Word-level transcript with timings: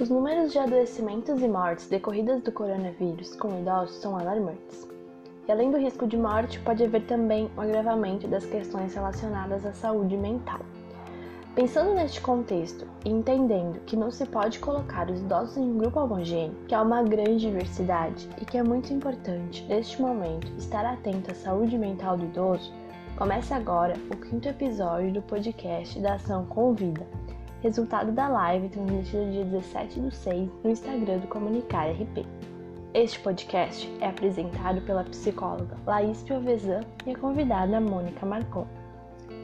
Os 0.00 0.08
números 0.08 0.52
de 0.52 0.60
adoecimentos 0.60 1.42
e 1.42 1.48
mortes 1.48 1.88
decorridas 1.88 2.40
do 2.42 2.52
coronavírus 2.52 3.34
com 3.34 3.58
idosos 3.58 3.96
são 3.96 4.16
alarmantes. 4.16 4.86
E 5.48 5.50
além 5.50 5.72
do 5.72 5.76
risco 5.76 6.06
de 6.06 6.16
morte, 6.16 6.60
pode 6.60 6.84
haver 6.84 7.04
também 7.06 7.50
um 7.56 7.60
agravamento 7.60 8.28
das 8.28 8.46
questões 8.46 8.94
relacionadas 8.94 9.66
à 9.66 9.72
saúde 9.72 10.16
mental. 10.16 10.60
Pensando 11.52 11.94
neste 11.94 12.20
contexto 12.20 12.86
e 13.04 13.10
entendendo 13.10 13.80
que 13.86 13.96
não 13.96 14.12
se 14.12 14.24
pode 14.24 14.60
colocar 14.60 15.10
os 15.10 15.18
idosos 15.18 15.56
em 15.56 15.62
um 15.62 15.78
grupo 15.78 15.98
homogêneo, 15.98 16.54
que 16.68 16.76
há 16.76 16.82
uma 16.82 17.02
grande 17.02 17.40
diversidade 17.40 18.30
e 18.40 18.44
que 18.44 18.56
é 18.56 18.62
muito 18.62 18.92
importante, 18.92 19.64
neste 19.64 20.00
momento, 20.00 20.46
estar 20.58 20.86
atento 20.86 21.32
à 21.32 21.34
saúde 21.34 21.76
mental 21.76 22.16
do 22.16 22.26
idoso, 22.26 22.72
começa 23.16 23.56
agora 23.56 23.94
o 24.12 24.16
quinto 24.16 24.48
episódio 24.48 25.12
do 25.12 25.22
podcast 25.22 25.98
da 25.98 26.14
Ação 26.14 26.46
Convida, 26.46 27.04
resultado 27.62 28.12
da 28.12 28.28
live 28.28 28.68
transmitida 28.68 29.24
dia 29.30 29.44
17 29.44 30.00
do 30.00 30.10
6 30.10 30.48
no 30.62 30.70
Instagram 30.70 31.18
do 31.18 31.26
Comunicar 31.26 31.90
RP. 31.90 32.24
Este 32.94 33.18
podcast 33.20 33.92
é 34.00 34.06
apresentado 34.06 34.80
pela 34.82 35.04
psicóloga 35.04 35.76
Laís 35.86 36.22
Piovesan 36.22 36.80
e 37.06 37.12
a 37.12 37.18
convidada 37.18 37.80
Mônica 37.80 38.24
Marcon. 38.24 38.66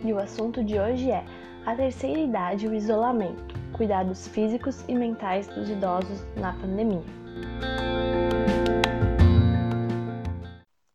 E 0.04 0.12
o 0.12 0.18
assunto 0.18 0.62
de 0.62 0.78
hoje 0.78 1.10
é 1.10 1.24
a 1.66 1.74
terceira 1.74 2.20
idade 2.20 2.66
e 2.66 2.68
o 2.68 2.74
isolamento, 2.74 3.54
cuidados 3.72 4.28
físicos 4.28 4.84
e 4.88 4.94
mentais 4.94 5.48
dos 5.48 5.68
idosos 5.68 6.24
na 6.36 6.52
pandemia. 6.52 7.02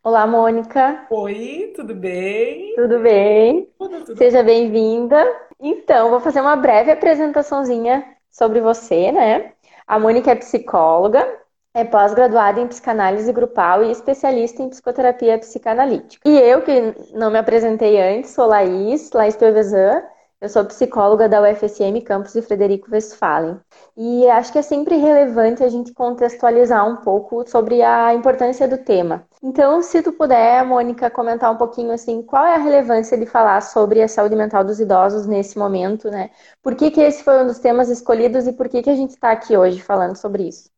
Olá, 0.02 0.26
Mônica. 0.26 1.06
Oi, 1.12 1.74
tudo 1.76 1.94
bem? 1.94 2.74
Tudo 2.76 3.00
bem? 3.00 3.68
Tudo, 3.78 4.06
tudo 4.06 4.18
Seja 4.18 4.42
bem-vinda. 4.42 5.49
Então, 5.60 6.10
vou 6.10 6.20
fazer 6.20 6.42
uma 6.42 6.56
breve 6.56 6.92
apresentaçãozinha 6.92 8.06
sobre 8.32 8.62
você, 8.62 9.12
né? 9.12 9.54
A 9.86 10.00
Mônica 10.00 10.32
é 10.32 10.36
psicóloga, 10.36 11.28
é 11.74 11.84
pós-graduada 11.84 12.60
em 12.60 12.68
psicanálise 12.68 13.32
grupal 13.34 13.84
e 13.84 13.92
especialista 13.92 14.62
em 14.64 14.70
psicoterapia 14.70 15.38
psicanalítica. 15.38 16.28
E 16.28 16.38
eu, 16.38 16.62
que 16.62 16.96
não 17.14 17.30
me 17.30 17.38
apresentei 17.38 18.02
antes, 18.02 18.32
sou 18.32 18.46
Laís, 18.48 19.12
Laís 19.12 19.36
Piovesan, 19.36 20.02
eu 20.42 20.48
sou 20.48 20.64
psicóloga 20.64 21.28
da 21.28 21.42
UFSM 21.42 22.02
Campus 22.02 22.32
de 22.32 22.42
Frederico 22.42 22.90
Westphalen. 22.90 23.60
E 23.98 24.26
acho 24.30 24.54
que 24.54 24.58
é 24.58 24.62
sempre 24.62 24.96
relevante 24.96 25.64
a 25.64 25.68
gente 25.68 25.94
contextualizar 25.94 26.88
um 26.88 26.98
pouco 26.98 27.46
sobre 27.46 27.82
a 27.82 28.14
importância 28.14 28.66
do 28.66 28.78
tema. 28.78 29.28
Então, 29.44 29.82
se 29.82 30.02
tu 30.02 30.14
puder, 30.14 30.64
Mônica, 30.64 31.10
comentar 31.10 31.52
um 31.52 31.58
pouquinho 31.58 31.92
assim, 31.92 32.22
qual 32.22 32.46
é 32.46 32.56
a 32.56 32.60
relevância 32.60 33.18
de 33.18 33.26
falar 33.26 33.60
sobre 33.62 34.02
a 34.02 34.08
saúde 34.08 34.36
mental 34.36 34.64
dos 34.64 34.80
idosos 34.80 35.28
nesse 35.28 35.58
momento, 35.58 36.10
né? 36.10 36.30
Por 36.64 36.74
que, 36.74 36.90
que 36.90 37.02
esse 37.02 37.22
foi 37.22 37.44
um 37.44 37.48
dos 37.48 37.60
temas 37.60 37.90
escolhidos 37.90 38.48
e 38.48 38.54
por 38.54 38.70
que, 38.70 38.82
que 38.82 38.90
a 38.90 38.96
gente 38.96 39.12
está 39.12 39.32
aqui 39.32 39.58
hoje 39.58 39.82
falando 39.82 40.16
sobre 40.16 40.48
isso? 40.48 40.70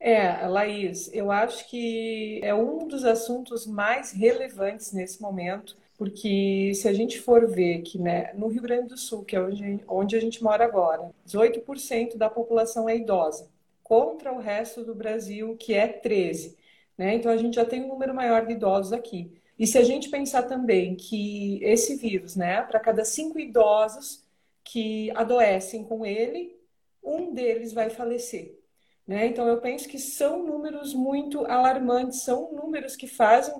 É, 0.00 0.46
Laís, 0.46 1.10
eu 1.14 1.30
acho 1.30 1.68
que 1.68 2.40
é 2.42 2.54
um 2.54 2.86
dos 2.86 3.04
assuntos 3.04 3.66
mais 3.66 4.12
relevantes 4.12 4.92
nesse 4.92 5.20
momento 5.20 5.76
porque 6.04 6.74
se 6.74 6.86
a 6.86 6.92
gente 6.92 7.18
for 7.18 7.48
ver 7.48 7.80
que 7.80 7.98
né, 7.98 8.30
no 8.34 8.48
Rio 8.48 8.60
Grande 8.60 8.88
do 8.88 8.96
Sul, 8.98 9.24
que 9.24 9.34
é 9.34 9.40
onde, 9.40 9.80
onde 9.88 10.14
a 10.14 10.20
gente 10.20 10.44
mora 10.44 10.62
agora, 10.62 11.10
18% 11.26 12.18
da 12.18 12.28
população 12.28 12.86
é 12.86 12.94
idosa, 12.94 13.48
contra 13.82 14.30
o 14.30 14.38
resto 14.38 14.84
do 14.84 14.94
Brasil, 14.94 15.56
que 15.56 15.72
é 15.72 15.88
13%. 15.88 16.54
Né? 16.98 17.14
Então 17.14 17.32
a 17.32 17.38
gente 17.38 17.54
já 17.54 17.64
tem 17.64 17.82
um 17.82 17.88
número 17.88 18.14
maior 18.14 18.44
de 18.44 18.52
idosos 18.52 18.92
aqui. 18.92 19.32
E 19.58 19.66
se 19.66 19.78
a 19.78 19.82
gente 19.82 20.10
pensar 20.10 20.42
também 20.42 20.94
que 20.94 21.58
esse 21.62 21.96
vírus, 21.96 22.36
né, 22.36 22.60
para 22.60 22.78
cada 22.78 23.02
cinco 23.02 23.40
idosos 23.40 24.22
que 24.62 25.10
adoecem 25.12 25.84
com 25.84 26.04
ele, 26.04 26.54
um 27.02 27.32
deles 27.32 27.72
vai 27.72 27.88
falecer. 27.88 28.58
Né? 29.06 29.26
Então 29.26 29.48
eu 29.48 29.58
penso 29.58 29.88
que 29.88 29.98
são 29.98 30.44
números 30.44 30.92
muito 30.92 31.46
alarmantes, 31.46 32.20
são 32.20 32.52
números 32.52 32.94
que 32.94 33.06
fazem 33.06 33.54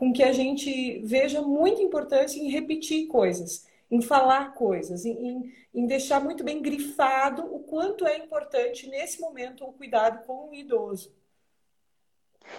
com 0.00 0.14
que 0.14 0.22
a 0.22 0.32
gente 0.32 0.98
veja 1.04 1.42
muita 1.42 1.82
importância 1.82 2.40
em 2.40 2.48
repetir 2.48 3.06
coisas, 3.06 3.66
em 3.90 4.00
falar 4.00 4.54
coisas, 4.54 5.04
em, 5.04 5.52
em, 5.74 5.86
deixar 5.86 6.24
muito 6.24 6.42
bem 6.42 6.62
grifado 6.62 7.44
o 7.54 7.58
quanto 7.58 8.06
é 8.06 8.16
importante 8.16 8.88
nesse 8.88 9.20
momento 9.20 9.62
o 9.62 9.74
cuidado 9.74 10.24
com 10.26 10.48
o 10.48 10.54
idoso. 10.54 11.12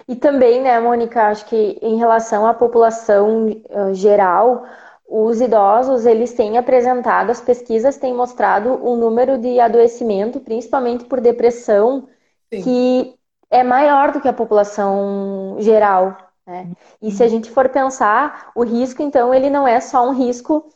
E 0.07 0.15
também, 0.15 0.61
né, 0.61 0.79
Mônica, 0.79 1.29
acho 1.29 1.47
que 1.47 1.79
em 1.81 1.97
relação 1.97 2.45
à 2.45 2.53
população 2.53 3.47
geral, 3.91 4.63
os 5.09 5.41
idosos, 5.41 6.05
eles 6.05 6.33
têm 6.33 6.59
apresentado, 6.59 7.31
as 7.31 7.41
pesquisas 7.41 7.97
têm 7.97 8.13
mostrado 8.13 8.69
um 8.87 8.95
número 8.95 9.39
de 9.39 9.59
adoecimento, 9.59 10.39
principalmente 10.39 11.05
por 11.05 11.19
depressão, 11.19 12.07
Sim. 12.53 12.61
que 12.61 13.19
é 13.49 13.63
maior 13.63 14.11
do 14.11 14.21
que 14.21 14.27
a 14.27 14.33
população 14.33 15.57
geral. 15.59 16.30
Né? 16.45 16.71
E 17.01 17.11
se 17.11 17.23
a 17.23 17.27
gente 17.27 17.49
for 17.49 17.69
pensar, 17.69 18.51
o 18.55 18.63
risco, 18.63 19.01
então, 19.01 19.33
ele 19.33 19.49
não 19.49 19.67
é 19.67 19.79
só 19.79 20.07
um 20.07 20.13
risco 20.13 20.69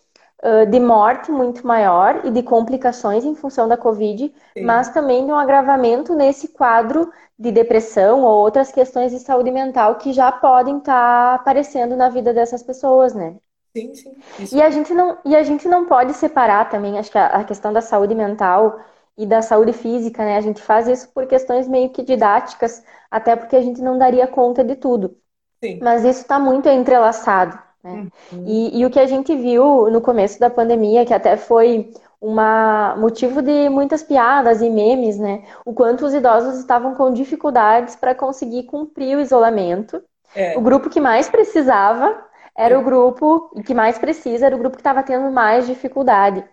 uh, 0.44 0.66
de 0.70 0.80
morte 0.80 1.32
muito 1.32 1.66
maior 1.66 2.22
e 2.24 2.32
de 2.32 2.44
complicações 2.44 3.24
em 3.24 3.36
função 3.36 3.68
da 3.68 3.78
Covid, 3.78 4.34
Sim. 4.56 4.64
mas 4.64 4.90
também 4.90 5.26
de 5.26 5.32
um 5.32 5.38
agravamento 5.38 6.14
nesse 6.14 6.50
quadro 6.50 7.12
de 7.38 7.52
depressão 7.52 8.24
ou 8.24 8.44
outras 8.44 8.72
questões 8.72 9.12
de 9.12 9.20
saúde 9.20 9.52
mental 9.52 9.96
que 9.96 10.14
já 10.14 10.32
podem 10.32 10.78
estar 10.78 10.94
tá 10.94 11.36
aparecendo 11.36 11.96
na 11.96 12.10
vida 12.10 12.34
dessas 12.34 12.64
pessoas, 12.64 13.14
né? 13.14 13.36
Sim, 13.76 13.94
sim. 13.94 14.16
Isso. 14.40 14.56
E 14.56 14.62
a 14.62 14.70
gente 14.70 14.94
não 14.94 15.18
e 15.26 15.36
a 15.36 15.44
gente 15.44 15.68
não 15.68 15.86
pode 15.86 16.14
separar 16.14 16.70
também, 16.70 16.98
acho 16.98 17.12
que 17.12 17.18
a, 17.18 17.28
a 17.28 17.44
questão 17.44 17.74
da 17.74 17.82
saúde 17.82 18.16
mental 18.16 18.80
e 19.18 19.26
da 19.26 19.42
saúde 19.42 19.74
física, 19.74 20.24
né? 20.24 20.38
A 20.38 20.42
gente 20.42 20.62
faz 20.62 20.88
isso 20.88 21.10
por 21.12 21.28
questões 21.28 21.68
meio 21.68 21.90
que 21.90 22.02
didáticas, 22.02 22.84
até 23.12 23.36
porque 23.36 23.56
a 23.56 23.62
gente 23.62 23.82
não 23.82 23.98
daria 23.98 24.28
conta 24.28 24.64
de 24.64 24.76
tudo. 24.76 25.18
Sim. 25.66 25.80
Mas 25.82 26.04
isso 26.04 26.22
está 26.22 26.40
muito 26.40 26.70
entrelaçado. 26.70 27.58
Né? 27.84 28.08
Uhum. 28.32 28.44
E, 28.48 28.80
e, 28.80 28.86
o 28.86 28.90
que 28.90 29.00
a 29.00 29.06
gente 29.06 29.36
viu 29.36 29.90
no 29.92 30.02
começo 30.02 30.40
da 30.40 30.50
pandemia, 30.50 31.06
que 31.06 31.14
até 31.14 31.38
foi 31.38 31.92
uma 32.20 32.96
motivo 32.98 33.42
de 33.42 33.70
muitas 33.70 34.02
piadas 34.02 34.62
e 34.62 34.70
memes, 34.70 35.20
né? 35.20 35.44
O 35.64 35.74
quanto 35.74 36.06
os 36.06 36.14
idosos 36.14 36.58
estavam 36.58 36.96
com 36.96 37.14
dificuldades 37.14 37.96
para 37.96 38.16
conseguir 38.16 38.64
cumprir 38.64 39.16
o 39.16 39.22
isolamento. 39.22 40.02
É. 40.36 40.58
O 40.58 40.62
grupo 40.62 40.90
que 40.90 41.00
mais 41.00 41.30
precisava 41.30 42.18
era 42.58 42.74
é. 42.74 42.78
o 42.78 42.84
grupo 42.84 43.52
que 43.64 43.74
mais 43.74 44.00
precisa, 44.00 44.48
era 44.48 44.56
o 44.56 44.60
grupo 44.60 44.78
que 44.78 44.82
estava 44.82 45.04
tendo 45.04 45.30
mais 45.32 45.68
dificuldade. 45.68 46.44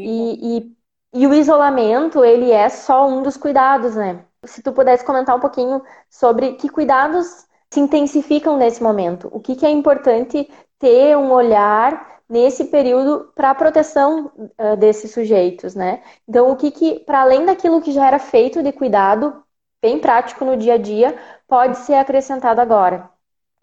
E, 0.00 0.58
e, 0.58 0.76
e 1.22 1.26
o 1.26 1.32
isolamento, 1.32 2.22
ele 2.24 2.50
é 2.50 2.68
só 2.68 3.08
um 3.08 3.22
dos 3.22 3.36
cuidados, 3.36 3.94
né? 3.94 4.20
Se 4.44 4.60
tu 4.60 4.72
pudesse 4.72 5.04
comentar 5.04 5.36
um 5.36 5.40
pouquinho 5.40 5.82
sobre 6.10 6.54
que 6.54 6.68
cuidados 6.68 7.46
se 7.72 7.80
intensificam 7.80 8.58
nesse 8.58 8.82
momento. 8.82 9.30
O 9.32 9.40
que, 9.40 9.56
que 9.56 9.64
é 9.64 9.70
importante 9.70 10.46
ter 10.78 11.16
um 11.16 11.32
olhar 11.32 12.20
nesse 12.28 12.66
período 12.66 13.32
para 13.34 13.50
a 13.50 13.54
proteção 13.54 14.26
uh, 14.36 14.76
desses 14.76 15.10
sujeitos, 15.10 15.74
né? 15.74 16.02
Então, 16.28 16.50
o 16.50 16.56
que, 16.56 16.70
que 16.70 17.00
para 17.00 17.22
além 17.22 17.46
daquilo 17.46 17.80
que 17.80 17.90
já 17.90 18.06
era 18.06 18.18
feito 18.18 18.62
de 18.62 18.72
cuidado 18.72 19.42
bem 19.80 19.98
prático 19.98 20.44
no 20.44 20.54
dia 20.54 20.74
a 20.74 20.76
dia, 20.76 21.18
pode 21.48 21.78
ser 21.78 21.94
acrescentado 21.94 22.60
agora? 22.60 23.08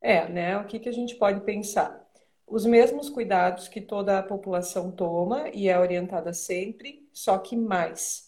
É, 0.02 0.28
né? 0.28 0.58
O 0.58 0.66
que, 0.66 0.80
que 0.80 0.90
a 0.90 0.91
gente 0.91 1.16
pode 1.16 1.41
pensar? 1.41 2.03
Os 2.47 2.66
mesmos 2.66 3.09
cuidados 3.09 3.68
que 3.68 3.80
toda 3.80 4.18
a 4.18 4.24
população 4.24 4.91
toma 4.91 5.50
e 5.53 5.70
é 5.70 5.78
orientada 5.78 6.34
sempre, 6.34 7.08
só 7.14 7.38
que 7.38 7.56
mais, 7.56 8.28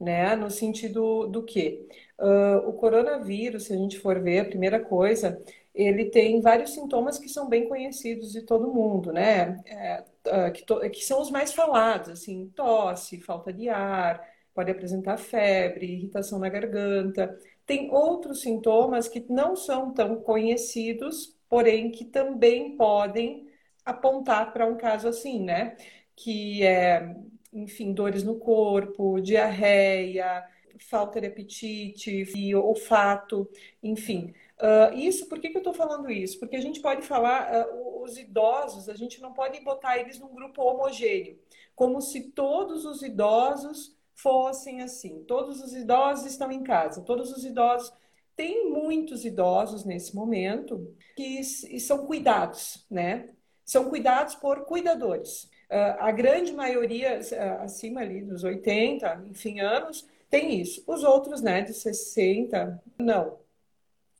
né? 0.00 0.34
No 0.36 0.50
sentido 0.50 1.26
do 1.26 1.42
quê? 1.44 1.86
Uh, 2.18 2.68
o 2.68 2.72
coronavírus, 2.72 3.64
se 3.64 3.72
a 3.72 3.76
gente 3.76 3.98
for 4.00 4.20
ver, 4.20 4.40
a 4.40 4.44
primeira 4.44 4.80
coisa, 4.80 5.40
ele 5.72 6.06
tem 6.06 6.40
vários 6.40 6.70
sintomas 6.74 7.16
que 7.18 7.28
são 7.28 7.48
bem 7.48 7.68
conhecidos 7.68 8.32
de 8.32 8.42
todo 8.42 8.72
mundo, 8.74 9.12
né? 9.12 9.62
É, 9.64 10.04
uh, 10.26 10.52
que, 10.52 10.64
to, 10.64 10.80
que, 10.90 11.04
são 11.04 11.20
os 11.22 11.30
mais 11.30 11.52
falados, 11.52 12.08
assim, 12.08 12.48
tosse, 12.56 13.20
falta 13.20 13.52
de 13.52 13.68
ar, 13.68 14.20
pode 14.52 14.70
apresentar 14.72 15.16
febre, 15.16 15.86
irritação 15.86 16.40
na 16.40 16.48
garganta. 16.48 17.38
Tem 17.64 17.92
outros 17.92 18.40
sintomas 18.40 19.06
que 19.08 19.24
não 19.28 19.54
são 19.54 19.92
tão 19.94 20.16
conhecidos, 20.20 21.38
porém 21.48 21.92
que 21.92 22.04
também 22.04 22.76
podem 22.76 23.46
apontar 23.84 24.52
para 24.52 24.66
um 24.66 24.76
caso 24.76 25.06
assim, 25.06 25.44
né? 25.44 25.76
Que 26.16 26.64
é, 26.64 27.14
enfim, 27.52 27.92
dores 27.92 28.24
no 28.24 28.36
corpo, 28.38 29.20
diarreia, 29.20 30.44
falta 30.78 31.20
de 31.20 31.26
apetite, 31.26 32.30
e 32.36 32.54
olfato, 32.54 33.48
enfim. 33.82 34.34
Uh, 34.60 34.92
isso, 34.96 35.28
por 35.28 35.38
que, 35.38 35.50
que 35.50 35.56
eu 35.56 35.60
estou 35.60 35.72
falando 35.72 36.10
isso? 36.10 36.38
Porque 36.40 36.56
a 36.56 36.60
gente 36.60 36.80
pode 36.80 37.02
falar, 37.02 37.68
uh, 37.68 38.02
os 38.02 38.18
idosos, 38.18 38.88
a 38.88 38.94
gente 38.96 39.20
não 39.20 39.32
pode 39.32 39.60
botar 39.60 39.98
eles 39.98 40.18
num 40.18 40.34
grupo 40.34 40.62
homogêneo, 40.62 41.38
como 41.76 42.00
se 42.00 42.30
todos 42.30 42.84
os 42.84 43.02
idosos 43.02 43.96
fossem 44.14 44.82
assim. 44.82 45.22
Todos 45.28 45.62
os 45.62 45.72
idosos 45.72 46.26
estão 46.26 46.50
em 46.50 46.64
casa, 46.64 47.02
todos 47.02 47.30
os 47.30 47.44
idosos. 47.44 47.92
Tem 48.34 48.70
muitos 48.70 49.24
idosos 49.24 49.84
nesse 49.84 50.14
momento 50.14 50.92
que 51.16 51.42
são 51.44 52.06
cuidados, 52.06 52.84
né? 52.90 53.28
São 53.64 53.88
cuidados 53.88 54.34
por 54.34 54.64
cuidadores. 54.64 55.44
Uh, 55.70 56.00
a 56.00 56.10
grande 56.10 56.52
maioria, 56.52 57.20
acima 57.60 58.00
ali 58.00 58.22
dos 58.22 58.42
80, 58.42 59.26
enfim, 59.30 59.60
anos, 59.60 60.04
Tem 60.30 60.60
isso. 60.60 60.82
Os 60.86 61.02
outros, 61.04 61.40
né, 61.40 61.62
de 61.62 61.74
60, 61.74 62.82
não. 62.98 63.38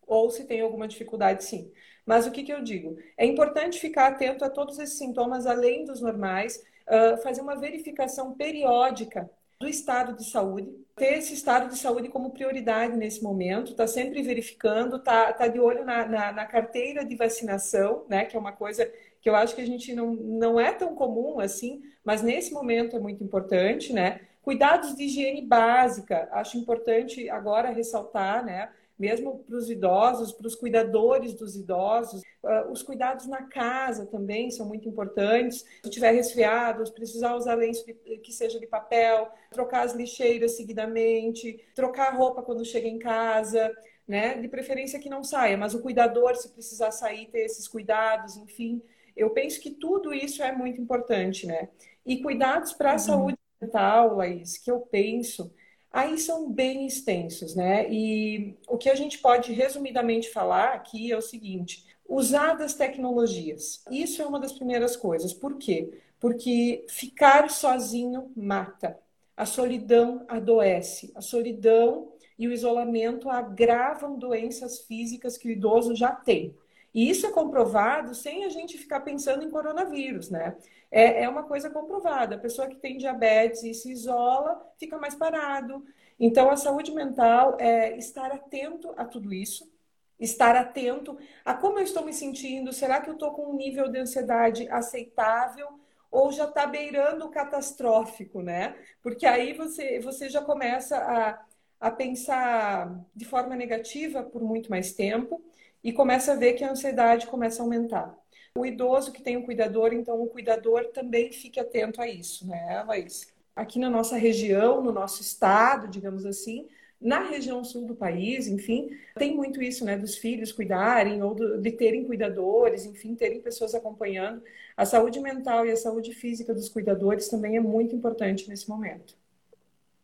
Ou 0.06 0.30
se 0.30 0.44
tem 0.44 0.60
alguma 0.60 0.88
dificuldade, 0.88 1.44
sim. 1.44 1.70
Mas 2.06 2.26
o 2.26 2.30
que, 2.30 2.42
que 2.42 2.52
eu 2.52 2.62
digo? 2.62 2.96
É 3.16 3.26
importante 3.26 3.78
ficar 3.78 4.06
atento 4.06 4.44
a 4.44 4.50
todos 4.50 4.78
esses 4.78 4.96
sintomas, 4.96 5.46
além 5.46 5.84
dos 5.84 6.00
normais, 6.00 6.64
uh, 6.86 7.20
fazer 7.22 7.42
uma 7.42 7.56
verificação 7.56 8.32
periódica 8.34 9.30
do 9.60 9.68
estado 9.68 10.14
de 10.16 10.24
saúde, 10.24 10.70
ter 10.96 11.18
esse 11.18 11.34
estado 11.34 11.68
de 11.68 11.76
saúde 11.76 12.08
como 12.08 12.30
prioridade 12.30 12.96
nesse 12.96 13.22
momento, 13.22 13.74
tá 13.74 13.86
sempre 13.86 14.22
verificando, 14.22 15.00
tá, 15.00 15.32
tá 15.32 15.48
de 15.48 15.58
olho 15.58 15.84
na, 15.84 16.06
na, 16.06 16.32
na, 16.32 16.46
carteira 16.46 17.04
de 17.04 17.16
vacinação, 17.16 18.04
né, 18.08 18.24
que 18.24 18.36
é 18.36 18.38
uma 18.38 18.52
coisa 18.52 18.90
que 19.20 19.28
eu 19.28 19.34
acho 19.34 19.56
que 19.56 19.60
a 19.60 19.66
gente 19.66 19.92
não, 19.94 20.14
não 20.14 20.60
é 20.60 20.72
tão 20.72 20.94
comum 20.94 21.40
assim, 21.40 21.82
mas 22.04 22.22
nesse 22.22 22.52
momento 22.52 22.96
é 22.96 23.00
muito 23.00 23.22
importante, 23.22 23.92
né? 23.92 24.27
Cuidados 24.48 24.96
de 24.96 25.04
higiene 25.04 25.42
básica, 25.42 26.26
acho 26.32 26.56
importante 26.56 27.28
agora 27.28 27.68
ressaltar, 27.68 28.42
né? 28.42 28.70
mesmo 28.98 29.44
para 29.44 29.56
os 29.58 29.68
idosos, 29.68 30.32
para 30.32 30.46
os 30.46 30.54
cuidadores 30.54 31.34
dos 31.34 31.54
idosos. 31.54 32.22
Os 32.70 32.82
cuidados 32.82 33.26
na 33.26 33.42
casa 33.42 34.06
também 34.06 34.50
são 34.50 34.64
muito 34.64 34.88
importantes. 34.88 35.66
Se 35.84 35.90
tiver 35.90 36.12
resfriado, 36.12 36.90
precisar 36.94 37.36
usar 37.36 37.56
lenço 37.56 37.84
que 38.22 38.32
seja 38.32 38.58
de 38.58 38.66
papel, 38.66 39.30
trocar 39.50 39.82
as 39.82 39.92
lixeiras 39.92 40.56
seguidamente, 40.56 41.62
trocar 41.74 42.08
a 42.08 42.16
roupa 42.16 42.42
quando 42.42 42.64
chega 42.64 42.88
em 42.88 42.98
casa, 42.98 43.70
né? 44.06 44.40
De 44.40 44.48
preferência 44.48 44.98
que 44.98 45.10
não 45.10 45.22
saia, 45.22 45.58
mas 45.58 45.74
o 45.74 45.82
cuidador, 45.82 46.34
se 46.36 46.48
precisar 46.48 46.90
sair, 46.90 47.26
ter 47.26 47.40
esses 47.40 47.68
cuidados, 47.68 48.38
enfim. 48.38 48.80
Eu 49.14 49.28
penso 49.28 49.60
que 49.60 49.72
tudo 49.72 50.14
isso 50.14 50.42
é 50.42 50.52
muito 50.52 50.80
importante, 50.80 51.46
né? 51.46 51.68
E 52.06 52.22
cuidados 52.22 52.72
para 52.72 52.92
a 52.92 52.94
uhum. 52.94 52.98
saúde 52.98 53.38
mental, 53.60 54.16
Laís, 54.16 54.58
que 54.58 54.70
eu 54.70 54.80
penso 54.80 55.52
aí 55.92 56.18
são 56.18 56.50
bem 56.50 56.86
extensos, 56.86 57.54
né? 57.54 57.90
E 57.90 58.56
o 58.68 58.76
que 58.76 58.90
a 58.90 58.94
gente 58.94 59.18
pode 59.18 59.52
resumidamente 59.52 60.30
falar 60.30 60.74
aqui 60.74 61.10
é 61.10 61.16
o 61.16 61.22
seguinte: 61.22 61.86
usar 62.08 62.54
das 62.54 62.74
tecnologias. 62.74 63.82
Isso 63.90 64.22
é 64.22 64.26
uma 64.26 64.40
das 64.40 64.52
primeiras 64.52 64.96
coisas. 64.96 65.32
Por 65.32 65.56
quê? 65.56 65.90
Porque 66.20 66.84
ficar 66.88 67.50
sozinho 67.50 68.30
mata. 68.36 68.98
A 69.36 69.46
solidão 69.46 70.24
adoece. 70.28 71.12
A 71.14 71.20
solidão 71.20 72.12
e 72.38 72.48
o 72.48 72.52
isolamento 72.52 73.30
agravam 73.30 74.18
doenças 74.18 74.80
físicas 74.80 75.36
que 75.36 75.48
o 75.48 75.50
idoso 75.50 75.94
já 75.94 76.12
tem. 76.12 76.54
E 76.94 77.08
isso 77.08 77.26
é 77.26 77.30
comprovado 77.30 78.14
sem 78.14 78.44
a 78.44 78.48
gente 78.48 78.78
ficar 78.78 79.00
pensando 79.00 79.44
em 79.44 79.50
coronavírus, 79.50 80.30
né? 80.30 80.56
É, 80.90 81.24
é 81.24 81.28
uma 81.28 81.42
coisa 81.44 81.70
comprovada. 81.70 82.36
A 82.36 82.38
pessoa 82.38 82.68
que 82.68 82.76
tem 82.76 82.96
diabetes 82.96 83.62
e 83.62 83.74
se 83.74 83.90
isola 83.90 84.60
fica 84.78 84.98
mais 84.98 85.14
parado. 85.14 85.84
Então, 86.18 86.50
a 86.50 86.56
saúde 86.56 86.92
mental 86.92 87.56
é 87.60 87.96
estar 87.96 88.32
atento 88.32 88.92
a 88.96 89.04
tudo 89.04 89.32
isso, 89.32 89.70
estar 90.18 90.56
atento 90.56 91.16
a 91.44 91.54
como 91.54 91.78
eu 91.78 91.84
estou 91.84 92.04
me 92.04 92.12
sentindo. 92.12 92.72
Será 92.72 93.00
que 93.00 93.08
eu 93.10 93.14
estou 93.14 93.32
com 93.32 93.52
um 93.52 93.56
nível 93.56 93.88
de 93.88 93.98
ansiedade 93.98 94.68
aceitável? 94.68 95.68
Ou 96.10 96.32
já 96.32 96.44
está 96.44 96.66
beirando 96.66 97.26
o 97.26 97.30
catastrófico, 97.30 98.40
né? 98.42 98.74
Porque 99.02 99.26
aí 99.26 99.52
você, 99.52 100.00
você 100.00 100.28
já 100.30 100.40
começa 100.42 100.96
a, 100.98 101.38
a 101.80 101.90
pensar 101.90 102.98
de 103.14 103.24
forma 103.26 103.54
negativa 103.54 104.22
por 104.22 104.42
muito 104.42 104.70
mais 104.70 104.92
tempo 104.94 105.42
e 105.84 105.92
começa 105.92 106.32
a 106.32 106.36
ver 106.36 106.54
que 106.54 106.64
a 106.64 106.70
ansiedade 106.70 107.26
começa 107.26 107.62
a 107.62 107.64
aumentar. 107.64 108.16
O 108.58 108.66
idoso 108.66 109.12
que 109.12 109.22
tem 109.22 109.36
um 109.36 109.42
cuidador, 109.42 109.92
então 109.92 110.20
o 110.20 110.26
cuidador 110.26 110.86
também 110.86 111.30
fique 111.30 111.60
atento 111.60 112.02
a 112.02 112.08
isso, 112.08 112.44
né, 112.44 112.84
Laís? 112.86 113.32
Aqui 113.54 113.78
na 113.78 113.88
nossa 113.88 114.16
região, 114.16 114.82
no 114.82 114.90
nosso 114.90 115.22
estado, 115.22 115.86
digamos 115.86 116.26
assim, 116.26 116.66
na 117.00 117.22
região 117.22 117.62
sul 117.62 117.86
do 117.86 117.94
país, 117.94 118.48
enfim, 118.48 118.90
tem 119.16 119.36
muito 119.36 119.62
isso, 119.62 119.84
né, 119.84 119.96
dos 119.96 120.16
filhos 120.16 120.50
cuidarem 120.50 121.22
ou 121.22 121.34
de 121.34 121.70
terem 121.70 122.04
cuidadores, 122.04 122.84
enfim, 122.84 123.14
terem 123.14 123.40
pessoas 123.40 123.76
acompanhando. 123.76 124.42
A 124.76 124.84
saúde 124.84 125.20
mental 125.20 125.64
e 125.64 125.70
a 125.70 125.76
saúde 125.76 126.12
física 126.12 126.52
dos 126.52 126.68
cuidadores 126.68 127.28
também 127.28 127.56
é 127.56 127.60
muito 127.60 127.94
importante 127.94 128.48
nesse 128.48 128.68
momento. 128.68 129.14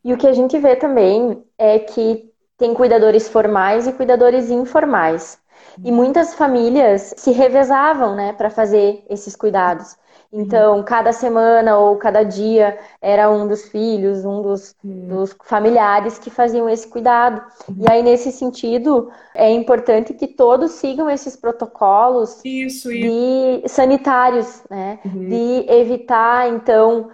E 0.05 0.12
o 0.12 0.17
que 0.17 0.29
a 0.29 0.33
gente 0.33 0.57
vê 0.59 0.77
também 0.77 1.43
é 1.59 1.81
que 1.81 2.31
tem 2.57 2.73
cuidadores 2.73 3.29
formais 3.29 3.89
e 3.89 3.93
cuidadores 3.93 4.49
informais. 4.50 5.43
E 5.82 5.91
muitas 5.91 6.35
famílias 6.35 7.15
se 7.17 7.31
revezavam, 7.32 8.15
né, 8.15 8.32
para 8.32 8.50
fazer 8.50 9.05
esses 9.09 9.35
cuidados. 9.35 9.97
Então, 10.37 10.82
cada 10.82 11.12
semana 11.12 11.79
ou 11.79 11.97
cada 11.97 12.25
dia 12.25 12.76
era 13.00 13.31
um 13.31 13.47
dos 13.47 13.69
filhos, 13.69 14.25
um 14.25 14.43
dos, 14.43 14.75
dos 14.82 15.37
familiares 15.44 16.19
que 16.19 16.29
faziam 16.29 16.69
esse 16.69 16.88
cuidado. 16.88 17.41
E 17.79 17.88
aí, 17.88 18.03
nesse 18.03 18.32
sentido, 18.32 19.12
é 19.32 19.49
importante 19.53 20.12
que 20.12 20.26
todos 20.26 20.73
sigam 20.73 21.09
esses 21.09 21.37
protocolos 21.37 22.44
isso, 22.44 22.91
de 22.91 23.62
sanitários, 23.69 24.62
né? 24.69 24.99
Uhum. 25.05 25.29
De 25.29 25.67
evitar, 25.73 26.49
então, 26.49 27.11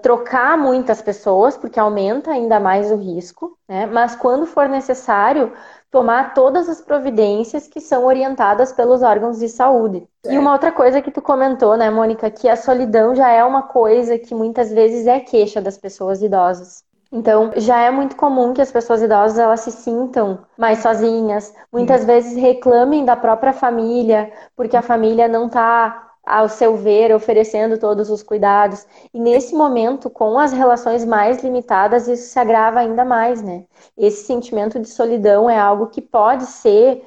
trocar 0.00 0.56
muitas 0.56 1.02
pessoas, 1.02 1.56
porque 1.56 1.78
aumenta 1.78 2.30
ainda 2.30 2.60
mais 2.60 2.92
o 2.92 2.96
risco, 2.96 3.58
né? 3.68 3.86
Mas 3.86 4.14
quando 4.14 4.46
for 4.46 4.68
necessário, 4.68 5.52
tomar 5.90 6.34
todas 6.34 6.68
as 6.68 6.80
providências 6.80 7.66
que 7.66 7.80
são 7.80 8.04
orientadas 8.04 8.72
pelos 8.72 9.02
órgãos 9.02 9.38
de 9.38 9.48
saúde. 9.48 10.06
É. 10.24 10.34
E 10.34 10.38
uma 10.38 10.52
outra 10.52 10.70
coisa 10.70 11.02
que 11.02 11.10
tu 11.10 11.20
comentou, 11.20 11.76
né, 11.76 11.90
Mônica, 11.90 12.30
que 12.30 12.48
a 12.48 12.56
solidão 12.56 13.14
já 13.14 13.30
é 13.30 13.42
uma 13.42 13.62
coisa 13.62 14.18
que 14.18 14.34
muitas 14.34 14.70
vezes 14.70 15.06
é 15.06 15.18
queixa 15.18 15.60
das 15.60 15.76
pessoas 15.76 16.22
idosas. 16.22 16.84
Então, 17.12 17.50
já 17.56 17.80
é 17.80 17.90
muito 17.90 18.14
comum 18.14 18.54
que 18.54 18.62
as 18.62 18.70
pessoas 18.70 19.02
idosas 19.02 19.36
elas 19.36 19.60
se 19.60 19.72
sintam 19.72 20.38
mais 20.56 20.78
sozinhas, 20.78 21.52
muitas 21.72 22.04
vezes 22.04 22.40
reclamem 22.40 23.04
da 23.04 23.16
própria 23.16 23.52
família, 23.52 24.32
porque 24.54 24.76
a 24.76 24.82
família 24.82 25.26
não 25.26 25.46
está 25.46 26.09
ao 26.24 26.48
seu 26.48 26.76
ver, 26.76 27.14
oferecendo 27.14 27.78
todos 27.78 28.10
os 28.10 28.22
cuidados. 28.22 28.86
E 29.12 29.18
nesse 29.18 29.54
momento, 29.54 30.10
com 30.10 30.38
as 30.38 30.52
relações 30.52 31.04
mais 31.04 31.42
limitadas, 31.42 32.08
isso 32.08 32.28
se 32.28 32.38
agrava 32.38 32.80
ainda 32.80 33.04
mais, 33.04 33.42
né? 33.42 33.64
Esse 33.96 34.24
sentimento 34.24 34.78
de 34.78 34.88
solidão 34.88 35.48
é 35.48 35.58
algo 35.58 35.88
que 35.88 36.02
pode 36.02 36.46
ser 36.46 37.04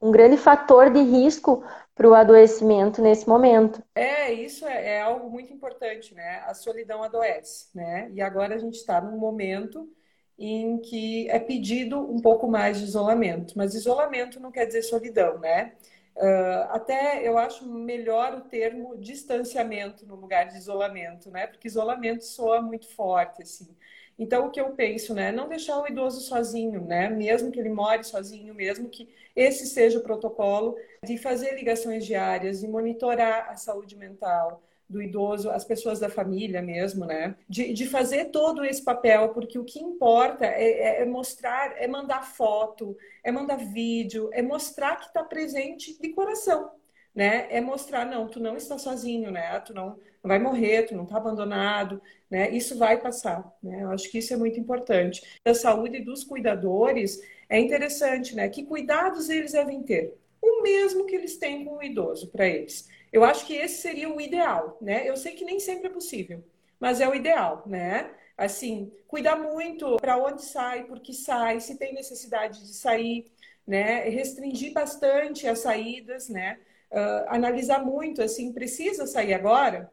um 0.00 0.10
grande 0.10 0.36
fator 0.36 0.90
de 0.90 1.00
risco 1.00 1.64
para 1.94 2.08
o 2.08 2.14
adoecimento 2.14 3.00
nesse 3.00 3.28
momento. 3.28 3.82
É, 3.94 4.32
isso 4.32 4.66
é, 4.66 4.96
é, 4.96 5.00
algo 5.00 5.30
muito 5.30 5.52
importante, 5.52 6.14
né? 6.14 6.42
A 6.46 6.54
solidão 6.54 7.02
adoece, 7.02 7.68
né? 7.74 8.10
E 8.12 8.20
agora 8.20 8.54
a 8.54 8.58
gente 8.58 8.74
está 8.74 9.00
num 9.00 9.16
momento 9.16 9.88
em 10.36 10.78
que 10.78 11.30
é 11.30 11.38
pedido 11.38 12.00
um 12.00 12.20
pouco 12.20 12.48
mais 12.48 12.78
de 12.78 12.84
isolamento, 12.84 13.54
mas 13.56 13.74
isolamento 13.74 14.40
não 14.40 14.50
quer 14.50 14.66
dizer 14.66 14.82
solidão, 14.82 15.38
né? 15.38 15.74
Uh, 16.16 16.70
até 16.70 17.26
eu 17.26 17.36
acho 17.36 17.68
melhor 17.68 18.34
o 18.34 18.40
termo 18.42 18.96
distanciamento 18.96 20.06
no 20.06 20.14
lugar 20.14 20.44
de 20.46 20.56
isolamento, 20.56 21.30
né? 21.30 21.46
Porque 21.48 21.66
isolamento 21.66 22.24
soa 22.24 22.62
muito 22.62 22.88
forte, 22.94 23.42
assim. 23.42 23.76
Então, 24.16 24.46
o 24.46 24.50
que 24.50 24.60
eu 24.60 24.70
penso, 24.74 25.12
né? 25.12 25.32
Não 25.32 25.48
deixar 25.48 25.80
o 25.80 25.88
idoso 25.88 26.20
sozinho, 26.20 26.80
né? 26.86 27.08
Mesmo 27.08 27.50
que 27.50 27.58
ele 27.58 27.68
more 27.68 28.04
sozinho, 28.04 28.54
mesmo 28.54 28.88
que 28.88 29.12
esse 29.34 29.66
seja 29.66 29.98
o 29.98 30.02
protocolo, 30.02 30.76
de 31.04 31.18
fazer 31.18 31.54
ligações 31.56 32.06
diárias, 32.06 32.60
de 32.60 32.68
monitorar 32.68 33.50
a 33.50 33.56
saúde 33.56 33.96
mental, 33.96 34.62
do 34.94 35.02
idoso, 35.02 35.50
as 35.50 35.64
pessoas 35.64 35.98
da 35.98 36.08
família 36.08 36.62
mesmo, 36.62 37.04
né? 37.04 37.34
De, 37.48 37.72
de 37.72 37.84
fazer 37.84 38.26
todo 38.26 38.64
esse 38.64 38.82
papel, 38.82 39.30
porque 39.30 39.58
o 39.58 39.64
que 39.64 39.80
importa 39.80 40.46
é, 40.46 40.70
é, 40.70 41.02
é 41.02 41.04
mostrar, 41.04 41.74
é 41.76 41.88
mandar 41.88 42.22
foto, 42.22 42.96
é 43.24 43.32
mandar 43.32 43.56
vídeo, 43.56 44.30
é 44.32 44.40
mostrar 44.40 44.96
que 44.96 45.06
está 45.06 45.24
presente 45.24 46.00
de 46.00 46.08
coração, 46.10 46.70
né? 47.12 47.48
É 47.50 47.60
mostrar, 47.60 48.06
não, 48.06 48.28
tu 48.28 48.38
não 48.38 48.56
está 48.56 48.78
sozinho, 48.78 49.32
né? 49.32 49.58
Tu 49.60 49.74
não, 49.74 49.88
não 49.88 50.28
vai 50.28 50.38
morrer, 50.38 50.84
tu 50.84 50.94
não 50.94 51.02
está 51.02 51.16
abandonado, 51.16 52.00
né? 52.30 52.50
Isso 52.50 52.78
vai 52.78 53.00
passar, 53.00 53.52
né? 53.60 53.82
Eu 53.82 53.90
acho 53.90 54.08
que 54.08 54.18
isso 54.18 54.32
é 54.32 54.36
muito 54.36 54.60
importante. 54.60 55.40
A 55.44 55.54
saúde 55.54 56.00
dos 56.02 56.22
cuidadores 56.22 57.20
é 57.48 57.58
interessante, 57.58 58.36
né? 58.36 58.48
Que 58.48 58.64
cuidados 58.64 59.28
eles 59.28 59.52
devem 59.52 59.82
ter? 59.82 60.16
O 60.40 60.62
mesmo 60.62 61.04
que 61.04 61.16
eles 61.16 61.36
têm 61.36 61.64
com 61.64 61.78
o 61.78 61.82
idoso 61.82 62.30
para 62.30 62.46
eles 62.46 62.88
eu 63.14 63.22
acho 63.22 63.46
que 63.46 63.54
esse 63.54 63.80
seria 63.80 64.12
o 64.12 64.20
ideal, 64.20 64.76
né? 64.80 65.08
Eu 65.08 65.16
sei 65.16 65.34
que 65.34 65.44
nem 65.44 65.60
sempre 65.60 65.86
é 65.86 65.90
possível, 65.90 66.42
mas 66.80 67.00
é 67.00 67.08
o 67.08 67.14
ideal, 67.14 67.62
né? 67.64 68.10
Assim, 68.36 68.92
cuidar 69.06 69.36
muito 69.36 69.96
para 69.98 70.18
onde 70.18 70.42
sai, 70.42 70.82
por 70.82 70.98
que 70.98 71.12
sai, 71.14 71.60
se 71.60 71.78
tem 71.78 71.94
necessidade 71.94 72.66
de 72.66 72.74
sair, 72.74 73.26
né? 73.64 74.08
Restringir 74.08 74.72
bastante 74.72 75.46
as 75.46 75.60
saídas, 75.60 76.28
né? 76.28 76.58
Uh, 76.90 77.28
analisar 77.28 77.84
muito, 77.84 78.20
assim, 78.20 78.52
precisa 78.52 79.06
sair 79.06 79.32
agora? 79.32 79.92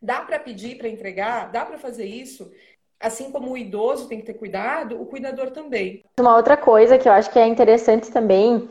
Dá 0.00 0.22
para 0.22 0.38
pedir 0.38 0.78
para 0.78 0.88
entregar? 0.88 1.52
Dá 1.52 1.66
para 1.66 1.76
fazer 1.76 2.06
isso? 2.06 2.50
Assim 2.98 3.30
como 3.30 3.50
o 3.50 3.58
idoso 3.58 4.08
tem 4.08 4.18
que 4.18 4.26
ter 4.26 4.34
cuidado, 4.34 4.98
o 4.98 5.04
cuidador 5.04 5.50
também. 5.50 6.02
Uma 6.18 6.36
outra 6.36 6.56
coisa 6.56 6.96
que 6.96 7.06
eu 7.06 7.12
acho 7.12 7.30
que 7.30 7.38
é 7.38 7.46
interessante 7.46 8.10
também 8.10 8.66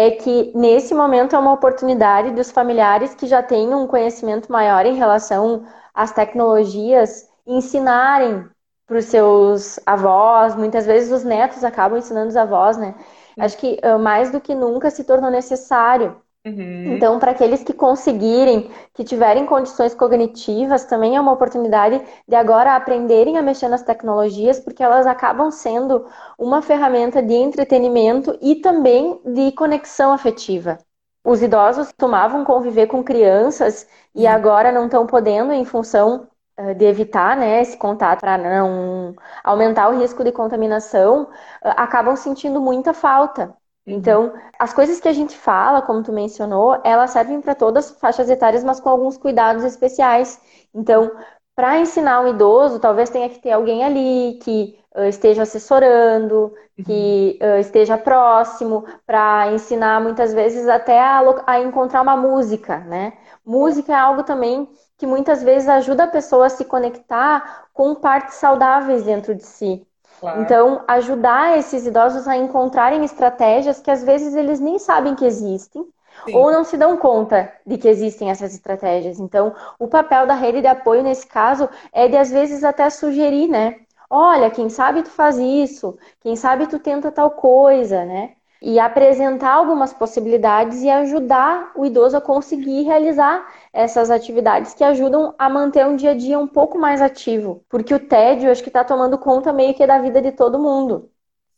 é 0.00 0.12
que 0.12 0.52
nesse 0.54 0.94
momento 0.94 1.34
é 1.34 1.38
uma 1.38 1.52
oportunidade 1.52 2.30
dos 2.30 2.52
familiares 2.52 3.14
que 3.16 3.26
já 3.26 3.42
têm 3.42 3.74
um 3.74 3.84
conhecimento 3.84 4.50
maior 4.52 4.86
em 4.86 4.94
relação 4.94 5.66
às 5.92 6.12
tecnologias 6.12 7.28
ensinarem 7.44 8.48
para 8.86 8.98
os 8.98 9.06
seus 9.06 9.80
avós, 9.84 10.54
muitas 10.54 10.86
vezes 10.86 11.10
os 11.10 11.24
netos 11.24 11.64
acabam 11.64 11.98
ensinando 11.98 12.28
os 12.28 12.36
avós, 12.36 12.76
né? 12.76 12.94
Acho 13.40 13.58
que 13.58 13.80
mais 14.00 14.30
do 14.30 14.40
que 14.40 14.54
nunca 14.54 14.88
se 14.88 15.02
tornou 15.02 15.30
necessário. 15.32 16.22
Uhum. 16.46 16.94
Então, 16.94 17.18
para 17.18 17.32
aqueles 17.32 17.62
que 17.62 17.72
conseguirem, 17.72 18.70
que 18.94 19.04
tiverem 19.04 19.44
condições 19.44 19.94
cognitivas, 19.94 20.84
também 20.84 21.16
é 21.16 21.20
uma 21.20 21.32
oportunidade 21.32 22.00
de 22.26 22.34
agora 22.34 22.74
aprenderem 22.74 23.36
a 23.36 23.42
mexer 23.42 23.68
nas 23.68 23.82
tecnologias, 23.82 24.58
porque 24.60 24.82
elas 24.82 25.06
acabam 25.06 25.50
sendo 25.50 26.06
uma 26.38 26.62
ferramenta 26.62 27.22
de 27.22 27.34
entretenimento 27.34 28.38
e 28.40 28.56
também 28.56 29.20
de 29.24 29.52
conexão 29.52 30.12
afetiva. 30.12 30.78
Os 31.24 31.42
idosos 31.42 31.92
tomavam 31.96 32.44
conviver 32.44 32.86
com 32.86 33.02
crianças 33.04 33.86
e 34.14 34.24
uhum. 34.24 34.32
agora 34.32 34.72
não 34.72 34.86
estão 34.86 35.06
podendo 35.06 35.52
em 35.52 35.64
função 35.64 36.28
eh, 36.56 36.74
de 36.74 36.84
evitar 36.86 37.36
né, 37.36 37.60
esse 37.60 37.76
contato 37.76 38.20
para 38.20 38.38
não 38.38 39.14
aumentar 39.44 39.88
o 39.90 39.98
risco 39.98 40.24
de 40.24 40.32
contaminação, 40.32 41.28
eh, 41.62 41.74
acabam 41.76 42.16
sentindo 42.16 42.60
muita 42.60 42.94
falta. 42.94 43.54
Uhum. 43.88 43.96
Então, 43.96 44.32
as 44.58 44.72
coisas 44.74 45.00
que 45.00 45.08
a 45.08 45.12
gente 45.12 45.36
fala, 45.36 45.82
como 45.82 46.02
tu 46.02 46.12
mencionou, 46.12 46.80
elas 46.84 47.10
servem 47.10 47.40
para 47.40 47.54
todas 47.54 47.90
as 47.90 47.98
faixas 47.98 48.28
etárias, 48.30 48.62
mas 48.64 48.80
com 48.80 48.88
alguns 48.90 49.16
cuidados 49.16 49.64
especiais. 49.64 50.40
Então, 50.74 51.10
para 51.54 51.78
ensinar 51.80 52.20
um 52.20 52.28
idoso, 52.28 52.78
talvez 52.78 53.10
tenha 53.10 53.28
que 53.28 53.40
ter 53.40 53.50
alguém 53.52 53.84
ali 53.84 54.38
que 54.42 54.78
uh, 54.96 55.04
esteja 55.04 55.42
assessorando, 55.42 56.54
que 56.84 57.38
uh, 57.42 57.58
esteja 57.58 57.98
próximo, 57.98 58.84
para 59.06 59.52
ensinar 59.52 60.00
muitas 60.00 60.32
vezes 60.34 60.68
até 60.68 61.00
a, 61.00 61.20
a 61.46 61.60
encontrar 61.60 62.02
uma 62.02 62.16
música, 62.16 62.78
né? 62.80 63.14
Música 63.44 63.92
é 63.92 63.96
algo 63.96 64.22
também 64.22 64.68
que 64.98 65.06
muitas 65.06 65.42
vezes 65.42 65.68
ajuda 65.68 66.04
a 66.04 66.08
pessoa 66.08 66.46
a 66.46 66.50
se 66.50 66.64
conectar 66.64 67.68
com 67.72 67.94
partes 67.94 68.34
saudáveis 68.36 69.04
dentro 69.04 69.34
de 69.34 69.44
si. 69.44 69.87
Claro. 70.20 70.40
Então, 70.42 70.84
ajudar 70.88 71.58
esses 71.58 71.86
idosos 71.86 72.26
a 72.26 72.36
encontrarem 72.36 73.04
estratégias 73.04 73.80
que 73.80 73.90
às 73.90 74.02
vezes 74.02 74.34
eles 74.34 74.60
nem 74.60 74.78
sabem 74.78 75.14
que 75.14 75.24
existem 75.24 75.86
Sim. 76.24 76.34
ou 76.34 76.50
não 76.50 76.64
se 76.64 76.76
dão 76.76 76.96
conta 76.96 77.52
de 77.66 77.78
que 77.78 77.88
existem 77.88 78.30
essas 78.30 78.54
estratégias. 78.54 79.20
Então, 79.20 79.54
o 79.78 79.86
papel 79.86 80.26
da 80.26 80.34
rede 80.34 80.60
de 80.60 80.66
apoio 80.66 81.02
nesse 81.02 81.26
caso 81.26 81.68
é 81.92 82.08
de 82.08 82.16
às 82.16 82.30
vezes 82.30 82.64
até 82.64 82.88
sugerir, 82.90 83.48
né? 83.48 83.76
Olha, 84.10 84.50
quem 84.50 84.68
sabe 84.68 85.02
tu 85.02 85.10
faz 85.10 85.36
isso, 85.38 85.98
quem 86.20 86.34
sabe 86.34 86.66
tu 86.66 86.78
tenta 86.78 87.12
tal 87.12 87.30
coisa, 87.30 88.04
né? 88.04 88.32
E 88.60 88.78
apresentar 88.80 89.52
algumas 89.52 89.92
possibilidades 89.92 90.82
e 90.82 90.90
ajudar 90.90 91.72
o 91.76 91.86
idoso 91.86 92.16
a 92.16 92.20
conseguir 92.20 92.82
realizar 92.82 93.46
essas 93.72 94.10
atividades 94.10 94.74
que 94.74 94.82
ajudam 94.84 95.34
a 95.38 95.48
manter 95.48 95.86
um 95.86 95.96
dia 95.96 96.10
a 96.10 96.14
dia 96.14 96.38
um 96.38 96.46
pouco 96.46 96.78
mais 96.78 97.00
ativo, 97.00 97.64
porque 97.68 97.94
o 97.94 98.00
tédio 98.00 98.50
acho 98.50 98.62
que 98.62 98.68
está 98.68 98.84
tomando 98.84 99.18
conta 99.18 99.52
meio 99.52 99.74
que 99.74 99.86
da 99.86 99.98
vida 100.00 100.20
de 100.20 100.32
todo 100.32 100.58
mundo. 100.58 101.10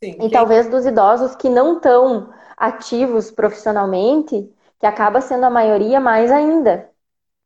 Sim, 0.02 0.21
e 0.21 0.30
talvez 0.30 0.69
dos 0.69 0.87
idosos 0.87 1.35
que 1.37 1.49
não 1.49 1.76
estão 1.76 2.33
ativos 2.57 3.30
profissionalmente, 3.30 4.52
que 4.78 4.87
acaba 4.87 5.21
sendo 5.21 5.47
a 5.47 5.50
maioria 5.50 6.00
mais 6.00 6.30
ainda. 6.30 6.89